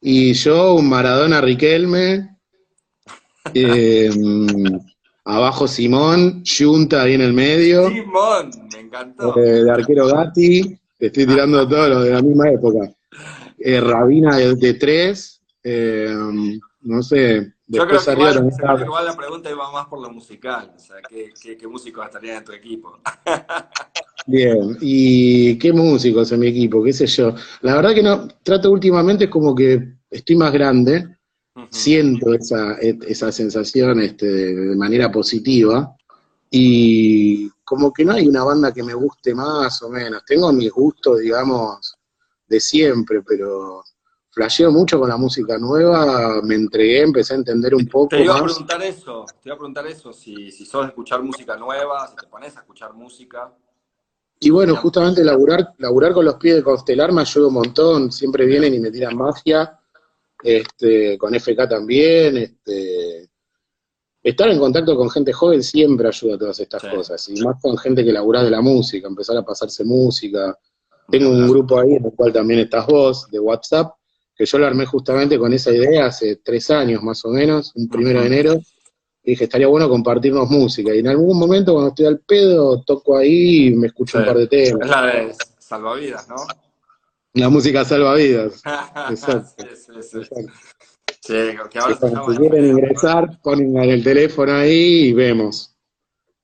Y 0.01 0.33
yo, 0.33 0.75
un 0.75 0.89
Maradona 0.89 1.41
Riquelme, 1.41 2.39
eh, 3.55 4.11
abajo 5.25 5.69
Simón, 5.69 6.43
Junta 6.45 7.03
ahí 7.03 7.15
en 7.15 7.21
el 7.21 7.33
medio. 7.33 7.89
Simón, 7.89 8.51
me 8.73 8.81
encantó. 8.81 9.39
Eh, 9.39 9.63
de 9.63 9.71
arquero 9.71 10.09
Gatti, 10.09 10.78
te 10.99 11.07
estoy 11.07 11.27
tirando 11.27 11.67
todos 11.69 11.89
los 11.89 12.05
de 12.05 12.11
la 12.11 12.23
misma 12.23 12.51
época. 12.51 12.93
Eh, 13.59 13.81
Rabina 13.81 14.37
de, 14.37 14.75
tres, 14.75 15.41
eh, 15.63 16.15
no 16.81 17.03
sé. 17.03 17.55
Yo 17.67 17.87
creo 17.87 18.01
que 18.01 18.85
igual, 18.85 19.05
la 19.05 19.17
pregunta 19.17 19.51
iba 19.51 19.71
más 19.71 19.87
por 19.87 20.01
lo 20.01 20.11
musical, 20.11 20.73
o 20.75 20.79
sea, 20.79 20.97
¿qué, 21.09 21.33
qué, 21.57 21.69
músicos 21.69 22.07
estarían 22.07 22.39
en 22.39 22.45
tu 22.45 22.53
equipo? 22.53 22.99
Bien, 24.27 24.77
¿y 24.81 25.59
qué 25.59 25.73
músicos 25.73 26.33
en 26.33 26.41
mi 26.41 26.49
equipo? 26.49 26.83
¿Qué 26.83 26.93
sé 26.93 27.07
yo? 27.07 27.35
La 27.61 27.77
verdad 27.77 27.95
que 27.95 28.03
no, 28.03 28.27
trato 28.43 28.71
últimamente 28.71 29.29
como 29.29 29.55
que 29.55 29.97
estoy 30.11 30.37
más 30.37 30.53
grande, 30.53 31.19
siento 31.71 32.33
esa, 32.33 32.79
esa 32.79 33.33
sensación 33.33 34.01
este, 34.01 34.27
de 34.27 34.77
manera 34.77 35.11
positiva, 35.11 35.95
y 36.51 37.51
como 37.65 37.93
que 37.93 38.05
no 38.05 38.13
hay 38.13 38.27
una 38.27 38.45
banda 38.45 38.73
que 38.73 38.83
me 38.83 38.95
guste 38.95 39.35
más 39.35 39.83
o 39.83 39.91
menos. 39.91 40.25
Tengo 40.25 40.53
mis 40.53 40.71
gustos, 40.73 41.21
digamos, 41.21 41.97
de 42.47 42.61
siempre, 42.61 43.23
pero 43.23 43.83
flasheo 44.31 44.71
mucho 44.71 44.99
con 44.99 45.09
la 45.09 45.17
música 45.17 45.59
nueva, 45.59 46.41
me 46.43 46.55
entregué, 46.55 47.03
empecé 47.03 47.35
a 47.35 47.39
entender 47.39 47.75
un 47.75 47.87
poco. 47.87 48.09
Te 48.09 48.23
iba 48.23 48.39
a 48.39 48.45
preguntar 48.45 48.83
eso, 48.83 49.27
te 49.43 49.49
iba 49.49 49.55
a 49.55 49.59
preguntar 49.59 49.87
eso, 49.87 50.13
si, 50.13 50.51
si 50.51 50.65
sos 50.65 50.83
de 50.83 50.89
escuchar 50.89 51.23
música 51.23 51.57
nueva, 51.57 52.07
si 52.09 52.17
te 52.17 52.27
pones 52.29 52.57
a 52.57 52.61
escuchar 52.61 52.95
música. 52.95 53.53
Y 54.41 54.51
bueno, 54.51 54.77
justamente 54.77 55.25
laburar, 55.25 55.75
laburar 55.79 56.13
con 56.13 56.25
los 56.25 56.37
pies 56.37 56.57
de 56.57 56.63
Constelar 56.63 57.13
me 57.13 57.23
ayuda 57.23 57.49
un 57.49 57.55
montón, 57.55 58.13
siempre 58.13 58.47
vienen 58.47 58.73
y 58.73 58.79
me 58.79 58.93
tiran 58.93 59.17
magia, 59.17 59.77
este, 60.43 61.19
con 61.19 61.35
FK 61.35 61.69
también, 61.69 62.37
este, 62.37 63.28
estar 64.31 64.49
en 64.49 64.59
contacto 64.59 64.97
con 64.97 65.11
gente 65.11 65.33
joven 65.33 65.63
siempre 65.63 66.09
ayuda 66.09 66.35
a 66.35 66.39
todas 66.39 66.61
estas 66.61 66.83
cosas, 66.85 67.29
y 67.29 67.41
más 67.43 67.61
con 67.61 67.77
gente 67.79 68.05
que 68.05 68.13
labura 68.13 68.43
de 68.43 68.51
la 68.51 68.61
música, 68.61 69.09
empezar 69.09 69.37
a 69.37 69.43
pasarse 69.43 69.85
música. 69.85 70.59
Tengo 71.11 71.31
un 71.31 71.49
grupo 71.49 71.79
ahí 71.79 71.95
en 71.95 72.05
el 72.05 72.13
cual 72.13 72.33
también 72.33 72.61
estás 72.61 72.87
vos, 72.87 73.27
de 73.31 73.39
WhatsApp, 73.39 73.95
que 74.35 74.45
yo 74.45 74.59
lo 74.59 74.67
armé 74.67 74.87
justamente 74.87 75.39
con 75.39 75.53
esa 75.53 75.73
idea 75.73 76.07
hace 76.07 76.37
tres 76.37 76.71
años 76.71 77.03
más 77.03 77.25
o 77.25 77.31
menos, 77.31 77.73
un 77.75 77.89
primero 77.89 78.21
de 78.21 78.27
enero, 78.27 78.61
dije, 79.23 79.45
estaría 79.45 79.67
bueno 79.67 79.89
compartirnos 79.89 80.49
música. 80.51 80.95
Y 80.95 81.01
en 81.01 81.09
algún 81.09 81.39
momento 81.39 81.73
cuando 81.73 81.91
estoy 81.91 82.07
al 82.07 82.21
pedo, 82.21 82.83
toco 82.83 83.17
ahí 83.17 83.67
y 83.67 83.75
me 83.75 83.89
escucho 83.89 84.19
un 84.19 84.25
par 84.25 84.37
de 84.37 84.47
temas. 84.47 84.83
Es 84.83 84.91
la 84.91 85.07
de 85.07 85.35
salvavidas, 85.59 86.29
¿no? 86.29 86.37
La 87.35 87.49
música 87.49 87.85
salvavidas. 87.85 88.63
Exacto. 89.11 89.65
sí, 89.75 90.03
sí, 90.03 90.47
sí. 91.29 91.57
que 91.71 91.79
ahora 91.79 91.97
si 91.97 92.37
quieren 92.37 92.65
ingresar, 92.67 93.41
ponen 93.43 93.77
el 93.77 94.03
teléfono 94.03 94.53
ahí 94.53 95.09
y 95.09 95.13
vemos. 95.13 95.75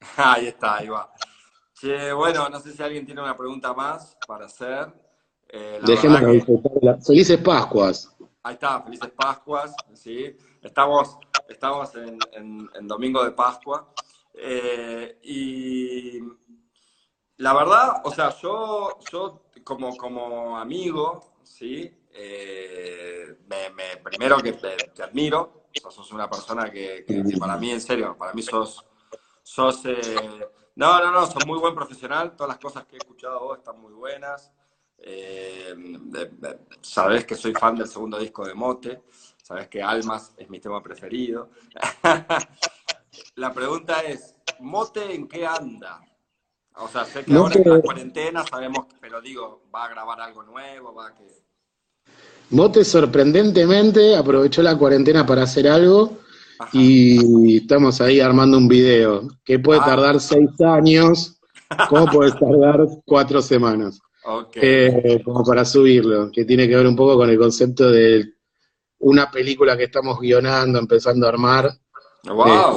Ahí 0.16 0.48
está, 0.48 0.76
ahí 0.76 0.88
va. 0.88 1.10
bueno, 2.14 2.48
no 2.50 2.60
sé 2.60 2.72
si 2.72 2.82
alguien 2.82 3.06
tiene 3.06 3.22
una 3.22 3.36
pregunta 3.36 3.72
más 3.72 4.16
para 4.28 4.44
hacer. 4.44 4.92
Eh, 5.48 5.80
Dejemos 5.82 6.20
Felices 7.06 7.38
Pascuas. 7.38 8.14
Ahí 8.42 8.54
está, 8.54 8.82
felices 8.82 9.10
Pascuas, 9.16 9.74
¿sí? 9.94 10.36
Estamos, 10.60 11.16
estamos 11.48 11.90
en, 11.94 12.86
Domingo 12.86 13.24
de 13.24 13.30
Pascua. 13.30 13.88
Eh, 14.34 15.18
y 15.22 16.20
la 17.38 17.54
verdad, 17.54 18.02
o 18.04 18.10
sea, 18.10 18.28
yo, 18.36 18.98
yo 19.10 19.46
como, 19.64 19.96
como 19.96 20.58
amigo, 20.58 21.38
¿sí? 21.42 21.90
Eh, 22.16 23.38
me, 23.48 23.96
primero 23.96 24.36
que 24.38 24.52
te, 24.52 25.02
admiro, 25.02 25.64
o 25.82 25.90
sos 25.90 26.12
una 26.12 26.30
persona 26.30 26.70
que, 26.70 27.04
para 27.38 27.56
mí, 27.56 27.72
en 27.72 27.80
serio, 27.80 28.16
para 28.16 28.32
mí 28.32 28.40
sos, 28.40 28.84
sos 29.42 29.84
eh, 29.86 30.48
no, 30.76 31.00
no, 31.00 31.10
no, 31.10 31.26
sos 31.26 31.44
muy 31.44 31.58
buen 31.58 31.74
profesional, 31.74 32.36
todas 32.36 32.50
las 32.50 32.58
cosas 32.58 32.86
que 32.86 32.94
he 32.94 32.98
escuchado 32.98 33.40
vos 33.40 33.58
están 33.58 33.80
muy 33.80 33.92
buenas, 33.92 34.52
eh, 34.98 35.74
sabes 36.80 37.24
que 37.24 37.34
soy 37.34 37.52
fan 37.52 37.74
del 37.74 37.88
segundo 37.88 38.18
disco 38.18 38.46
de 38.46 38.54
Mote, 38.54 39.02
sabes 39.42 39.68
que 39.68 39.82
Almas 39.82 40.32
es 40.36 40.48
mi 40.48 40.60
tema 40.60 40.80
preferido. 40.80 41.50
la 43.34 43.52
pregunta 43.52 44.02
es, 44.02 44.36
¿Mote 44.60 45.14
en 45.14 45.26
qué 45.26 45.44
anda? 45.44 46.00
O 46.76 46.88
sea, 46.88 47.04
sé 47.04 47.24
que 47.24 47.34
ahora 47.34 47.54
en 47.54 47.70
la 47.70 47.80
cuarentena 47.80 48.44
sabemos, 48.44 48.86
pero 49.00 49.20
digo, 49.20 49.64
¿va 49.74 49.84
a 49.84 49.88
grabar 49.88 50.20
algo 50.20 50.42
nuevo? 50.42 50.94
¿Va 50.94 51.08
a 51.08 51.14
que... 51.14 51.44
Mote 52.50 52.84
sorprendentemente 52.84 54.16
aprovechó 54.16 54.62
la 54.62 54.76
cuarentena 54.76 55.26
para 55.26 55.42
hacer 55.42 55.68
algo 55.68 56.18
y 56.72 57.56
estamos 57.58 58.00
ahí 58.00 58.20
armando 58.20 58.58
un 58.58 58.68
video 58.68 59.28
que 59.44 59.58
puede 59.58 59.80
ah. 59.80 59.86
tardar 59.86 60.20
seis 60.20 60.50
años, 60.60 61.40
¿cómo 61.88 62.06
puede 62.06 62.32
tardar 62.32 62.86
cuatro 63.04 63.42
semanas? 63.42 64.00
Eh, 64.54 65.20
como 65.24 65.44
para 65.44 65.64
subirlo, 65.64 66.30
que 66.30 66.44
tiene 66.44 66.66
que 66.66 66.76
ver 66.76 66.86
un 66.86 66.96
poco 66.96 67.16
con 67.16 67.28
el 67.28 67.38
concepto 67.38 67.90
de 67.90 68.24
una 69.00 69.30
película 69.30 69.76
que 69.76 69.84
estamos 69.84 70.18
guionando, 70.18 70.78
empezando 70.78 71.26
a 71.26 71.30
armar. 71.30 71.70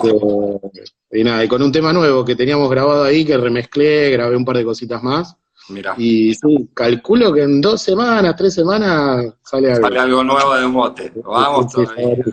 Este, 0.03 1.19
y 1.19 1.23
nada, 1.23 1.45
y 1.45 1.47
con 1.47 1.61
un 1.61 1.71
tema 1.71 1.93
nuevo 1.93 2.25
que 2.25 2.35
teníamos 2.35 2.69
grabado 2.69 3.03
ahí, 3.03 3.23
que 3.23 3.37
remezclé, 3.37 4.09
grabé 4.11 4.35
un 4.35 4.43
par 4.43 4.57
de 4.57 4.65
cositas 4.65 5.01
más. 5.01 5.37
Mira. 5.69 5.95
Y 5.97 6.33
sí, 6.33 6.69
calculo 6.73 7.33
que 7.33 7.43
en 7.43 7.59
dos 7.59 7.81
semanas, 7.81 8.35
tres 8.35 8.53
semanas 8.53 9.33
sale 9.43 9.71
algo. 9.71 9.87
Sale 9.87 9.99
algo 9.99 10.23
nuevo 10.23 10.55
de 10.55 10.65
un 10.65 10.73
bote. 10.73 11.11
Vamos 11.23 11.71
todavía. 11.71 12.23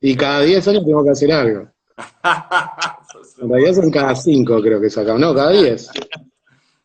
Y 0.00 0.16
cada 0.16 0.40
diez 0.40 0.66
años 0.68 0.84
tengo 0.84 1.04
que 1.04 1.10
hacer 1.10 1.32
algo. 1.32 1.68
en 3.42 3.50
realidad 3.50 3.74
son 3.74 3.90
cada 3.90 4.14
cinco, 4.14 4.60
creo 4.62 4.80
que 4.80 4.88
sacamos. 4.88 5.20
No, 5.20 5.34
cada 5.34 5.50
diez. 5.50 5.90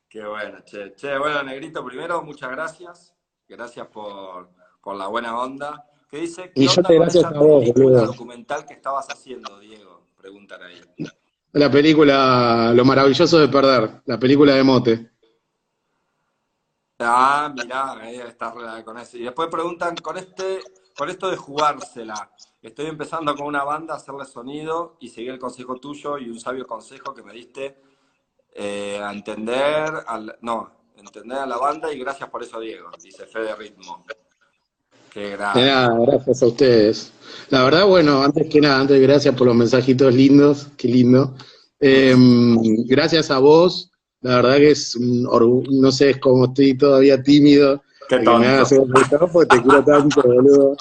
Qué 0.09 0.25
bueno, 0.25 0.59
che. 0.65 0.93
Che, 0.95 1.17
bueno, 1.17 1.43
Negrito, 1.43 1.83
primero, 1.85 2.21
muchas 2.23 2.49
gracias. 2.51 3.13
Gracias 3.47 3.87
por, 3.87 4.49
por 4.81 4.95
la 4.95 5.07
buena 5.07 5.37
onda. 5.37 5.85
¿Qué 6.09 6.21
dice? 6.21 6.51
¿Qué 6.53 6.63
y 6.63 6.67
yo 6.67 6.81
te 6.81 6.95
gracias 6.95 7.25
a 7.25 7.31
vos, 7.31 7.65
boludo. 7.73 8.05
documental 8.07 8.65
que 8.65 8.73
estabas 8.73 9.07
haciendo, 9.09 9.59
Diego? 9.59 10.07
Preguntan 10.17 10.61
ahí. 10.63 10.81
La 11.51 11.71
película 11.71 12.73
Lo 12.73 12.83
maravilloso 12.83 13.39
de 13.39 13.47
perder, 13.47 14.01
la 14.05 14.19
película 14.19 14.55
de 14.55 14.63
Mote. 14.63 15.11
Ah, 16.99 17.53
mirá, 17.53 17.93
ahí 17.93 18.15
está 18.17 18.53
con 18.83 18.97
eso. 18.97 19.17
Y 19.17 19.23
después 19.23 19.49
preguntan, 19.49 19.95
con 19.97 20.17
este, 20.17 20.61
con 20.95 21.09
esto 21.09 21.29
de 21.29 21.37
jugársela, 21.37 22.31
estoy 22.61 22.85
empezando 22.87 23.35
con 23.35 23.47
una 23.47 23.63
banda 23.63 23.95
hacerle 23.95 24.25
sonido 24.25 24.95
y 24.99 25.09
seguí 25.09 25.27
el 25.27 25.39
consejo 25.39 25.75
tuyo 25.75 26.17
y 26.17 26.29
un 26.29 26.39
sabio 26.39 26.65
consejo 26.65 27.13
que 27.13 27.23
me 27.23 27.33
diste 27.33 27.81
eh, 28.53 28.99
a 29.03 29.11
entender, 29.11 29.91
al, 30.07 30.37
no, 30.41 30.71
entender 30.95 31.39
a 31.39 31.45
la 31.45 31.57
banda 31.57 31.91
y 31.91 31.99
gracias 31.99 32.29
por 32.29 32.41
eso, 32.41 32.59
Diego, 32.59 32.89
dice 33.01 33.25
Fede 33.25 33.53
Ritmo. 33.55 34.05
Qué 35.11 35.37
nada, 35.37 35.97
gracias 35.97 36.43
a 36.43 36.47
ustedes. 36.47 37.13
La 37.49 37.63
verdad, 37.63 37.85
bueno, 37.85 38.21
antes 38.21 38.49
que 38.49 38.59
nada, 38.59 38.81
antes 38.81 39.01
gracias 39.01 39.33
por 39.35 39.47
los 39.47 39.55
mensajitos 39.55 40.13
lindos, 40.13 40.67
qué 40.77 40.87
lindo. 40.89 41.35
Em, 41.79 42.57
gracias 42.85 43.31
a 43.31 43.39
vos, 43.39 43.91
la 44.25 44.37
verdad 44.37 44.57
que 44.57 44.71
es 44.71 44.95
un 44.95 45.23
no 45.69 45.91
sé, 45.91 46.09
es 46.09 46.17
como 46.17 46.45
estoy 46.45 46.75
todavía 46.75 47.21
tímido. 47.21 47.83
Qué 48.09 48.17
que 48.17 48.23
me 48.23 48.47
hagas 48.47 48.73
porque 49.31 49.55
te 49.55 49.61
quiero 49.61 49.83
tanto, 49.83 50.23
boludo. 50.23 50.75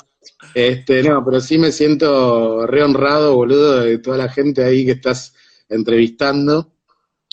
Este, 0.55 1.03
no, 1.03 1.23
pero 1.23 1.41
sí 1.41 1.59
me 1.59 1.71
siento 1.71 2.67
re 2.67 2.83
honrado, 2.83 3.35
boludo, 3.35 3.81
de 3.81 3.99
toda 3.99 4.17
la 4.17 4.31
gente 4.31 4.65
ahí 4.65 4.87
que 4.87 4.93
estás 4.93 5.35
entrevistando. 5.69 6.73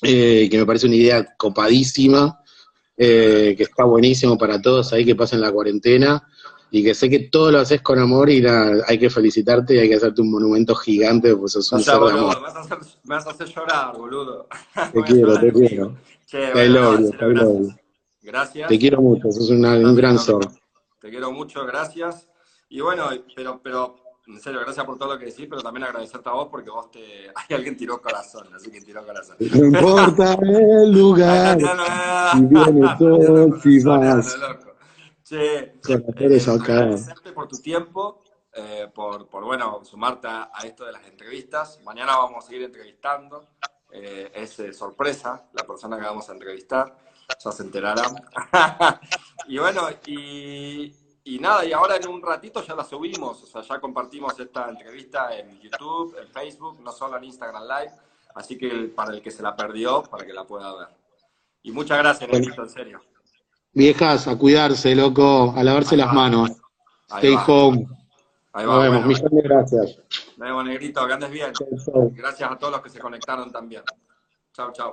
Eh, 0.03 0.49
que 0.51 0.57
me 0.57 0.65
parece 0.65 0.87
una 0.87 0.95
idea 0.95 1.35
copadísima, 1.37 2.41
eh, 2.97 3.53
que 3.55 3.63
está 3.63 3.85
buenísimo 3.85 4.37
para 4.37 4.61
todos 4.61 4.91
ahí 4.91 5.05
que 5.05 5.15
pasen 5.15 5.39
la 5.39 5.51
cuarentena, 5.51 6.27
y 6.73 6.83
que 6.83 6.95
sé 6.95 7.09
que 7.09 7.19
todo 7.19 7.51
lo 7.51 7.59
haces 7.59 7.81
con 7.81 7.99
amor 7.99 8.29
y 8.29 8.43
hay 8.45 8.97
que 8.97 9.09
felicitarte 9.09 9.75
y 9.75 9.79
hay 9.79 9.89
que 9.89 9.95
hacerte 9.95 10.21
un 10.21 10.31
monumento 10.31 10.73
gigante, 10.73 11.35
pues 11.35 11.57
es 11.57 11.69
un 11.71 11.81
ser 11.81 11.99
de 11.99 12.11
amor. 12.11 12.37
Me 12.37 12.41
vas, 12.43 12.55
a 12.55 12.59
hacer, 12.61 12.77
me 13.03 13.15
vas 13.15 13.27
a 13.27 13.29
hacer 13.31 13.47
llorar, 13.49 13.97
boludo. 13.97 14.47
Te 14.93 15.01
quiero, 15.03 15.37
te 15.37 15.51
quiero. 15.51 15.97
Che, 16.25 16.39
gracias. 16.53 17.77
gracias. 18.21 18.69
Te 18.69 18.79
quiero 18.79 19.01
mucho, 19.01 19.29
sos 19.31 19.49
un 19.49 19.95
gran 19.95 20.17
ser. 20.17 20.37
Te 21.01 21.09
quiero 21.09 21.31
mucho, 21.33 21.65
gracias. 21.65 22.29
Y 22.69 22.79
bueno, 22.79 23.09
pero, 23.35 23.59
pero 23.61 23.95
en 24.27 24.39
serio, 24.39 24.61
gracias 24.61 24.85
por 24.85 24.97
todo 24.97 25.13
lo 25.13 25.19
que 25.19 25.25
decís, 25.25 25.47
pero 25.49 25.61
también 25.61 25.83
agradecerte 25.83 26.29
a 26.29 26.33
vos 26.33 26.47
porque 26.49 26.69
vos 26.69 26.89
te. 26.89 27.27
Hay 27.35 27.55
alguien 27.55 27.75
tiró 27.75 28.01
corazón, 28.01 28.47
así 28.55 28.71
que 28.71 28.79
tiró 28.79 29.05
corazón. 29.05 29.35
No 29.39 29.65
importa 29.65 30.37
el 30.41 30.91
lugar. 30.91 31.59
si 32.31 32.45
viene 32.45 32.95
todo, 32.97 33.59
si 33.59 33.83
vas. 33.83 34.37
Che, 35.31 35.77
eh, 35.87 36.43
agradecerte 36.45 37.31
por 37.31 37.47
tu 37.47 37.55
tiempo, 37.61 38.21
eh, 38.51 38.91
por, 38.93 39.29
por, 39.29 39.45
bueno, 39.45 39.79
sumarte 39.85 40.27
a, 40.27 40.51
esto 40.65 40.83
de 40.83 40.91
las 40.91 41.05
entrevistas. 41.05 41.79
Mañana 41.85 42.17
vamos 42.17 42.43
a 42.43 42.47
seguir 42.49 42.63
entrevistando. 42.63 43.47
Eh, 43.93 44.29
es 44.33 44.77
sorpresa 44.77 45.47
la 45.53 45.65
persona 45.65 45.97
que 45.97 46.03
vamos 46.03 46.29
a 46.29 46.33
entrevistar, 46.33 46.97
ya 47.41 47.49
se 47.49 47.63
enterarán. 47.63 48.13
y 49.47 49.57
bueno, 49.57 49.87
y, 50.05 50.93
y 51.23 51.39
nada, 51.39 51.63
y 51.63 51.71
ahora 51.71 51.95
en 51.95 52.09
un 52.09 52.21
ratito 52.21 52.61
ya 52.61 52.75
la 52.75 52.83
subimos, 52.83 53.41
o 53.41 53.45
sea, 53.45 53.61
ya 53.61 53.79
compartimos 53.79 54.37
esta 54.37 54.67
entrevista 54.67 55.33
en 55.33 55.61
YouTube, 55.61 56.13
en 56.19 56.27
Facebook, 56.27 56.81
no 56.81 56.91
solo 56.91 57.15
en 57.15 57.23
Instagram 57.23 57.63
Live, 57.63 57.93
así 58.35 58.57
que 58.57 58.91
para 58.93 59.13
el 59.13 59.21
que 59.21 59.31
se 59.31 59.43
la 59.43 59.55
perdió, 59.55 60.03
para 60.03 60.25
que 60.25 60.33
la 60.33 60.43
pueda 60.43 60.75
ver. 60.75 60.89
Y 61.63 61.71
muchas 61.71 61.99
gracias, 61.99 62.29
Negrito, 62.29 62.63
en 62.63 62.69
serio. 62.69 63.10
Viejas, 63.73 64.27
a 64.27 64.37
cuidarse, 64.37 64.95
loco, 64.95 65.53
a 65.55 65.63
lavarse 65.63 65.95
las 65.95 66.13
manos. 66.13 66.51
Stay 67.07 67.35
home. 67.47 67.87
Ahí 68.53 68.65
va, 68.65 68.73
Nos 68.73 68.83
vemos, 68.83 69.05
millones 69.05 69.31
de 69.31 69.41
gracias. 69.41 69.97
Nos 70.37 70.47
vemos, 70.47 70.65
Negrito, 70.65 71.07
que 71.07 71.13
andes 71.13 71.31
bien. 71.31 71.53
Gracias 72.11 72.51
a 72.51 72.57
todos 72.57 72.73
los 72.73 72.81
que 72.81 72.89
se 72.89 72.99
conectaron 72.99 73.51
también. 73.51 73.83
Chao, 74.53 74.71
chao. 74.73 74.91